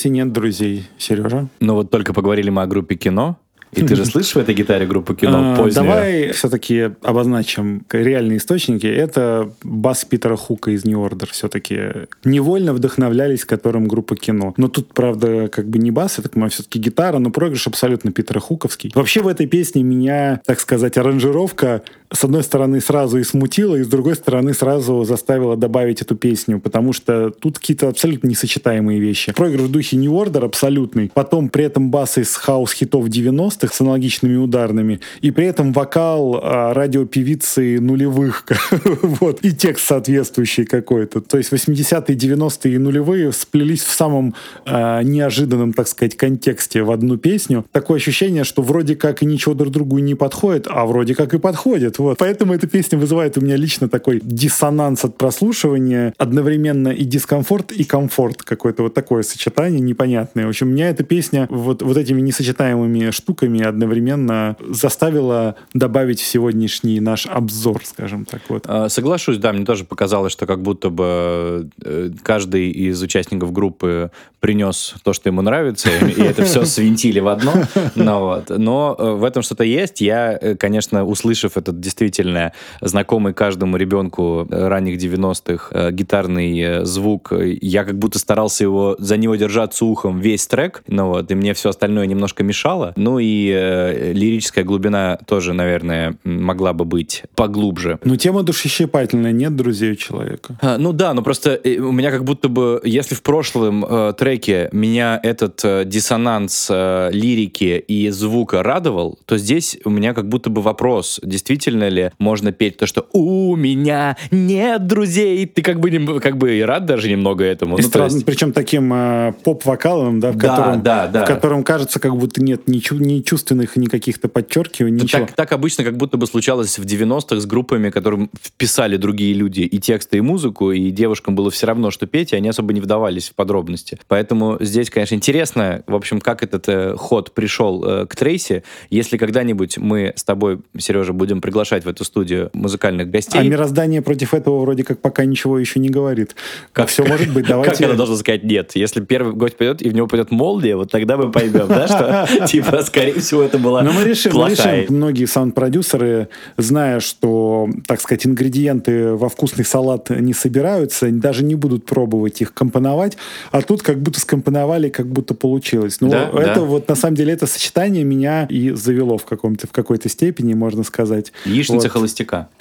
[0.00, 0.88] Трейси «Нет друзей».
[0.96, 1.48] Сережа?
[1.60, 3.36] Ну вот только поговорили мы о группе кино,
[3.72, 5.74] и ты же слышишь в этой гитаре группу кино А, позднюю?
[5.74, 8.86] Давай все-таки обозначим реальные источники.
[8.86, 11.78] Это бас Питера Хука из New Order все-таки.
[12.24, 14.54] Невольно вдохновлялись которым группа кино.
[14.56, 18.40] Но тут, правда, как бы не бас, это, понимаю, все-таки гитара, но проигрыш абсолютно Питера
[18.40, 18.92] Хуковский.
[18.94, 23.82] Вообще в этой песне меня, так сказать, аранжировка с одной стороны сразу и смутила, и
[23.82, 29.32] с другой стороны сразу заставила добавить эту песню, потому что тут какие-то абсолютно несочетаемые вещи.
[29.32, 31.10] Проигрыш в духе New Order абсолютный.
[31.14, 36.40] Потом при этом бас из хаус-хитов 90-х, 90-х с аналогичными ударными, и при этом вокал
[36.42, 38.44] а, радиопевицы нулевых,
[39.02, 41.20] вот, и текст соответствующий какой-то.
[41.20, 44.34] То есть 80-е, 90-е и нулевые сплелись в самом
[44.64, 47.64] а, неожиданном, так сказать, контексте в одну песню.
[47.72, 51.38] Такое ощущение, что вроде как и ничего друг другу не подходит, а вроде как и
[51.38, 51.98] подходит.
[51.98, 52.18] Вот.
[52.18, 57.84] Поэтому эта песня вызывает у меня лично такой диссонанс от прослушивания, одновременно и дискомфорт, и
[57.84, 58.42] комфорт.
[58.42, 60.46] Какое-то вот такое сочетание непонятное.
[60.46, 67.00] В общем, меня эта песня вот, вот этими несочетаемыми штуками одновременно заставила добавить в сегодняшний
[67.00, 68.42] наш обзор, скажем так.
[68.48, 68.64] Вот.
[68.66, 74.10] А, Соглашусь, да, мне тоже показалось, что как будто бы э, каждый из участников группы
[74.40, 77.52] принес то, что ему нравится, и это все свинтили в одно.
[77.94, 78.50] Но, вот.
[78.50, 80.00] Но э, в этом что-то есть.
[80.00, 87.84] Я, э, конечно, услышав этот действительно знакомый каждому ребенку ранних 90-х э, гитарный звук, я
[87.84, 91.70] как будто старался его за него держаться ухом весь трек, ну вот, и мне все
[91.70, 92.92] остальное немножко мешало.
[92.96, 97.98] Ну и э, лирическая глубина тоже, наверное, могла бы быть поглубже.
[98.04, 100.58] Ну, тема душещипательная, нет друзей у человека.
[100.60, 104.12] А, ну да, но просто э, у меня как будто бы, если в прошлом э,
[104.18, 110.28] треке меня этот э, диссонанс э, лирики и звука радовал, то здесь у меня как
[110.28, 115.80] будто бы вопрос, действительно ли можно петь то, что у меня нет друзей, ты как
[115.80, 117.76] бы, не- как бы и рад даже немного этому.
[117.76, 121.24] И Ну, то странно, есть- причем таким э, поп-вокалом, да, в, Да, котором, да, да.
[121.24, 125.26] в котором кажется, как будто нет ни, чу- ни чувственных, ни каких-то подчеркиваний, Ну, ничего.
[125.26, 129.60] Так, так обычно как будто бы случалось в 90-х с группами, которым вписали другие люди
[129.60, 132.80] и тексты, и музыку, и девушкам было все равно, что петь, и они особо не
[132.80, 134.00] вдавались в подробности.
[134.08, 138.64] Поэтому здесь, конечно, интересно, в общем, как этот э, ход пришел э, к Трейси.
[138.90, 144.02] Если когда-нибудь мы с тобой, Сережа, будем приглашать в эту студию музыкальных А гостей, мироздание
[144.02, 146.34] против этого вроде как пока ничего еще не говорит.
[146.72, 147.84] Как- Все может быть, как давайте...
[147.84, 148.72] она должна сказать нет?
[148.74, 152.46] Если первый гость пойдет, и в него пойдет молния, вот тогда мы поймем, да, что,
[152.46, 158.00] типа, скорее всего, это была Но мы решим, мы решим, многие саунд-продюсеры, зная, что, так
[158.00, 163.16] сказать, ингредиенты во вкусный салат не собираются, даже не будут пробовать их компоновать,
[163.50, 165.98] а тут как будто скомпоновали, как будто получилось.
[166.00, 166.60] Ну, Да, это да.
[166.60, 170.82] вот, на самом деле, это сочетание меня и завело в, каком-то, в какой-то степени, можно
[170.84, 171.32] сказать.
[171.44, 171.92] яичница Вот.
[171.92, 172.48] холостяка.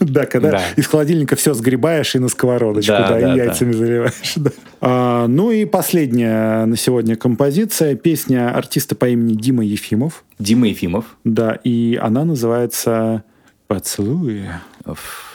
[0.00, 0.62] Да, когда Да.
[0.76, 3.44] из холодильника все сгребаешь и на сковородочку, Да, да, да, и да.
[3.44, 4.12] яйцами заливаешь.
[4.36, 4.50] да.
[4.80, 9.83] А, ну и последняя на сегодня композиция, песня артиста по имени Дима Ефимов.
[10.38, 11.16] Дима Ефимов.
[11.24, 13.24] Да, и она называется
[13.66, 14.48] «Поцелуй».
[14.84, 15.33] Уф.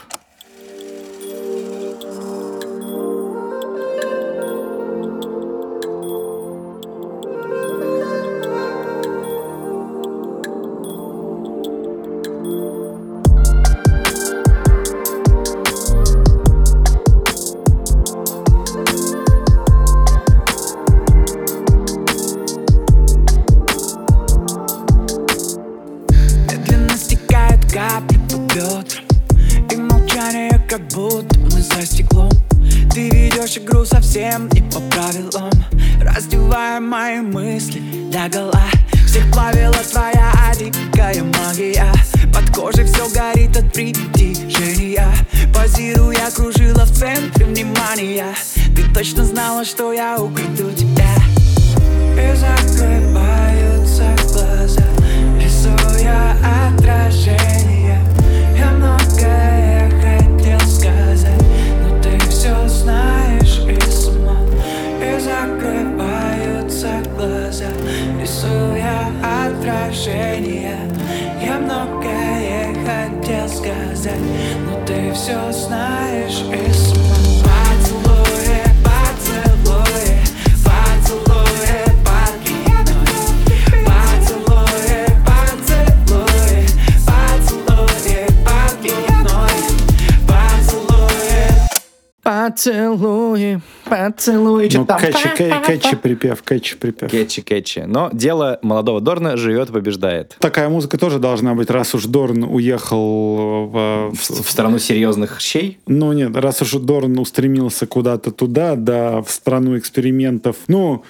[92.59, 97.09] Поцелуй Поцелуи, поцелуи, Ну, кэтчи, кэ- кэтчи припев, кэтчи припев.
[97.09, 97.85] Кетчи, кетчи.
[97.87, 100.35] Но дело молодого Дорна живет и побеждает.
[100.39, 104.11] Такая музыка тоже должна быть, раз уж Дорн уехал в...
[104.13, 105.79] В, в страну серьезных щей.
[105.87, 111.03] Ну нет, раз уж Дорн устремился куда-то туда, да, в страну экспериментов, ну,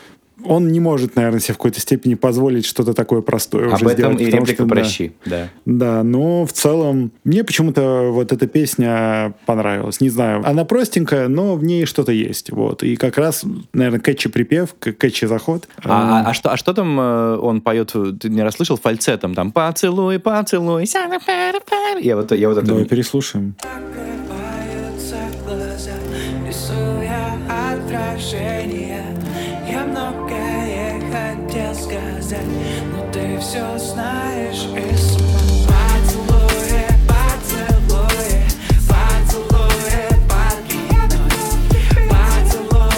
[0.43, 4.17] он не может, наверное, себе в какой-то степени позволить что-то такое простое Об уже этом
[4.17, 4.21] сделать.
[4.21, 4.75] и потому реплика что, да.
[4.75, 5.13] «Прощи».
[5.25, 5.49] Да.
[5.65, 10.01] Да, но в целом мне почему-то вот эта песня понравилась.
[10.01, 12.51] Не знаю, она простенькая, но в ней что-то есть.
[12.51, 12.83] Вот.
[12.83, 15.67] И как раз, наверное, кэтчи припев, кэтчи заход.
[15.83, 17.93] А, а- а что, а что там э, он поет?
[18.19, 19.33] Ты не расслышал фальцетом?
[19.35, 20.85] Там поцелуй, поцелуй.
[22.01, 22.67] Я вот, я вот это...
[22.67, 23.55] Давай переслушаем.
[23.61, 25.15] Закрываются
[25.45, 25.91] глаза,
[26.47, 29.03] рисуя отражение
[29.71, 32.45] Я многое хотел сказать,
[32.91, 35.39] но ты все знаешь и сама
[37.07, 38.39] поцелуй,
[40.27, 40.89] подкинуть
[42.09, 42.89] Поцелуй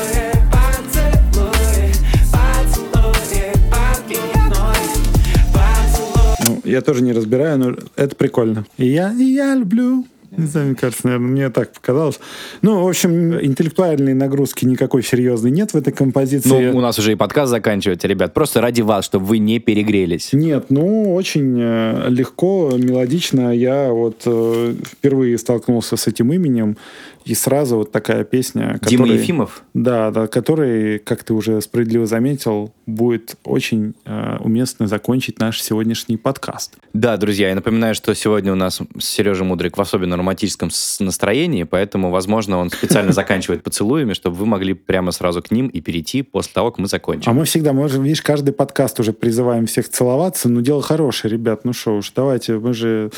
[6.48, 8.66] Ну, я тоже не разбираю, но это прикольно.
[8.78, 10.06] И я, и я люблю.
[10.32, 12.20] Не знаю, мне кажется, наверное, мне так показалось.
[12.62, 16.72] Ну, в общем, интеллектуальной нагрузки никакой серьезной нет в этой композиции.
[16.72, 18.34] Ну, у нас уже и подкаст заканчивается, ребят.
[18.34, 20.32] Просто ради вас, чтобы вы не перегрелись.
[20.32, 23.54] Нет, ну, очень э, легко, мелодично.
[23.54, 26.78] Я вот э, впервые столкнулся с этим именем,
[27.26, 29.64] и сразу вот такая песня, Дима которая- Ефимов?
[29.74, 36.18] Да, да, который, как ты уже справедливо заметил, будет очень э, уместно закончить наш сегодняшний
[36.18, 36.76] подкаст.
[36.94, 40.70] Да, друзья, я напоминаю, что сегодня у нас Сережа Мудрик в особенно романтическом
[41.00, 45.82] настроении, поэтому, возможно, он специально заканчивает поцелуями, чтобы вы могли прямо сразу к ним и
[45.82, 47.30] перейти после того, как мы закончим.
[47.30, 51.32] А мы всегда, мы же, видишь, каждый подкаст уже призываем всех целоваться, но дело хорошее,
[51.32, 53.12] ребят, ну что уж, давайте, мы же...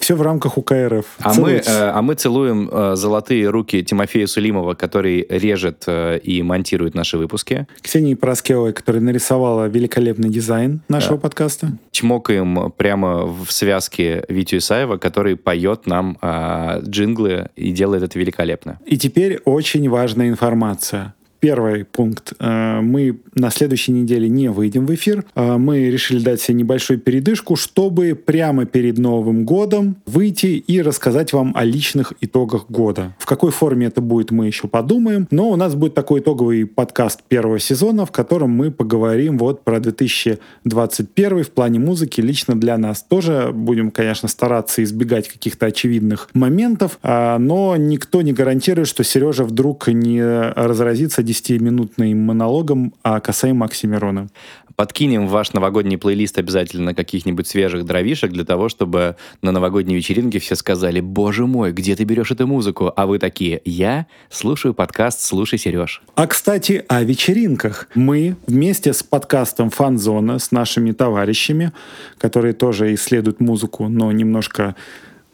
[0.00, 1.04] Все в рамках УКРФ.
[1.20, 6.42] А мы, э, а мы целуем э, золотые руки Тимофея Сулимова, который режет э, и
[6.42, 7.66] монтирует наши выпуски.
[7.80, 11.72] Ксении Пороскевой, которая нарисовала великолепный дизайн нашего подкаста.
[11.90, 18.78] Чмокаем прямо в связке Витю Исаева, который поет нам э, джинглы и делает это великолепно.
[18.86, 21.14] И теперь очень важная информация.
[21.40, 22.32] Первый пункт.
[22.40, 25.24] Э, Мы на следующей неделе не выйдем в эфир.
[25.34, 31.32] Э, Мы решили дать себе небольшую передышку, чтобы прямо перед Новым годом выйти и рассказать
[31.32, 33.14] вам о личных итогах года.
[33.18, 35.28] В какой форме это будет, мы еще подумаем.
[35.30, 39.78] Но у нас будет такой итоговый подкаст первого сезона, в котором мы поговорим вот про
[39.78, 43.02] 2021 в плане музыки лично для нас.
[43.02, 49.44] Тоже будем, конечно, стараться избегать каких-то очевидных моментов, а, но никто не гарантирует, что Сережа
[49.44, 54.28] вдруг не разразится 10-минутным монологом о касаемо Оксимирона.
[54.76, 60.38] Подкинем в ваш новогодний плейлист обязательно каких-нибудь свежих дровишек для того, чтобы на новогодней вечеринке
[60.38, 62.92] все сказали, боже мой, где ты берешь эту музыку?
[62.94, 66.00] А вы такие, я слушаю подкаст «Слушай, Сереж».
[66.14, 67.88] А, кстати, о вечеринках.
[67.96, 71.72] Мы вместе с подкастом «Фанзона», с нашими товарищами,
[72.16, 74.76] которые тоже исследуют музыку, но немножко,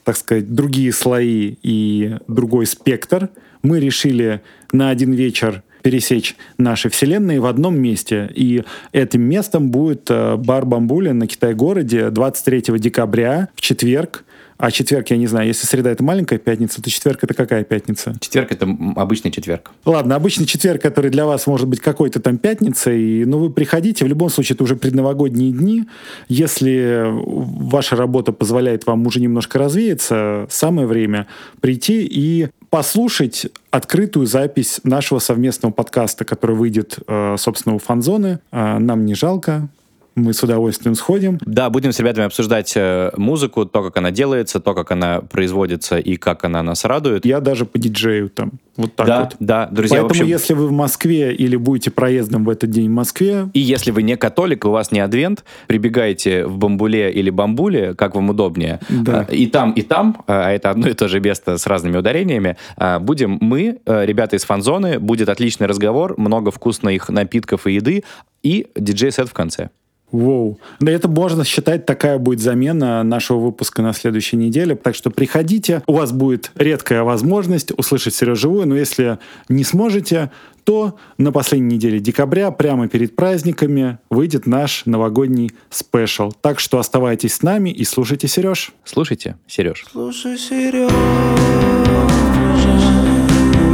[0.05, 3.29] так сказать, другие слои и другой спектр,
[3.63, 4.41] мы решили
[4.73, 8.31] на один вечер пересечь наши вселенные в одном месте.
[8.35, 14.25] И этим местом будет э, бар Бамбуля на Китай-городе 23 декабря в четверг.
[14.57, 18.15] А четверг, я не знаю, если среда это маленькая пятница, то четверг это какая пятница?
[18.21, 18.67] Четверг— это
[18.97, 19.73] обычный четверг.
[19.85, 24.09] Ладно, обычный четверг, который для вас может быть какой-то там пятницей, ну вы приходите, в
[24.09, 25.85] любом случае это уже предновогодние дни.
[26.29, 31.27] Если ваша работа позволяет вам уже немножко развеяться, самое время
[31.61, 38.41] прийти и послушать открытую запись нашего совместного подкаста, который выйдет, э, собственно, у фанзоны.
[38.51, 39.69] Э, Нам не жалко,
[40.15, 41.39] мы с удовольствием сходим.
[41.45, 45.99] Да, будем с ребятами обсуждать э, музыку, то, как она делается, то, как она производится
[45.99, 47.27] и как она нас радует.
[47.27, 48.53] Я даже по диджею там.
[48.77, 49.37] Вот так да, вот.
[49.39, 52.93] да, друзья, Поэтому, общем, если вы в Москве или будете проездом в этот день в
[52.93, 57.95] Москве, И если вы не католик, у вас не адвент, прибегайте в Бамбуле или Бамбуле,
[57.95, 58.81] как вам удобнее.
[58.89, 59.27] Да.
[59.29, 62.57] А, И там, и там, а это одно и то же место с разными ударениями.
[62.77, 68.05] А, Будем мы, э, ребята из фан-зоны, будет отличный разговор, много вкусных напитков и еды,
[68.43, 69.71] и диджей-сет в конце.
[70.15, 70.59] Воу.
[70.81, 74.77] Да это можно считать, такая будет замена нашего выпуска на следующей неделе.
[74.77, 80.31] Так что приходите, у вас будет редкая возможность услышать Сережу живую, но если не сможете,
[80.65, 86.33] то на последней неделе декабря, прямо перед праздниками, выйдет наш новогодний спешл.
[86.41, 88.73] Так что оставайтесь с нами и слушайте Сереж.
[88.85, 89.87] Слушайте, Сереж.
[89.91, 90.91] Слушай, Сережа,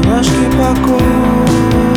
[0.05, 1.90] ножки покой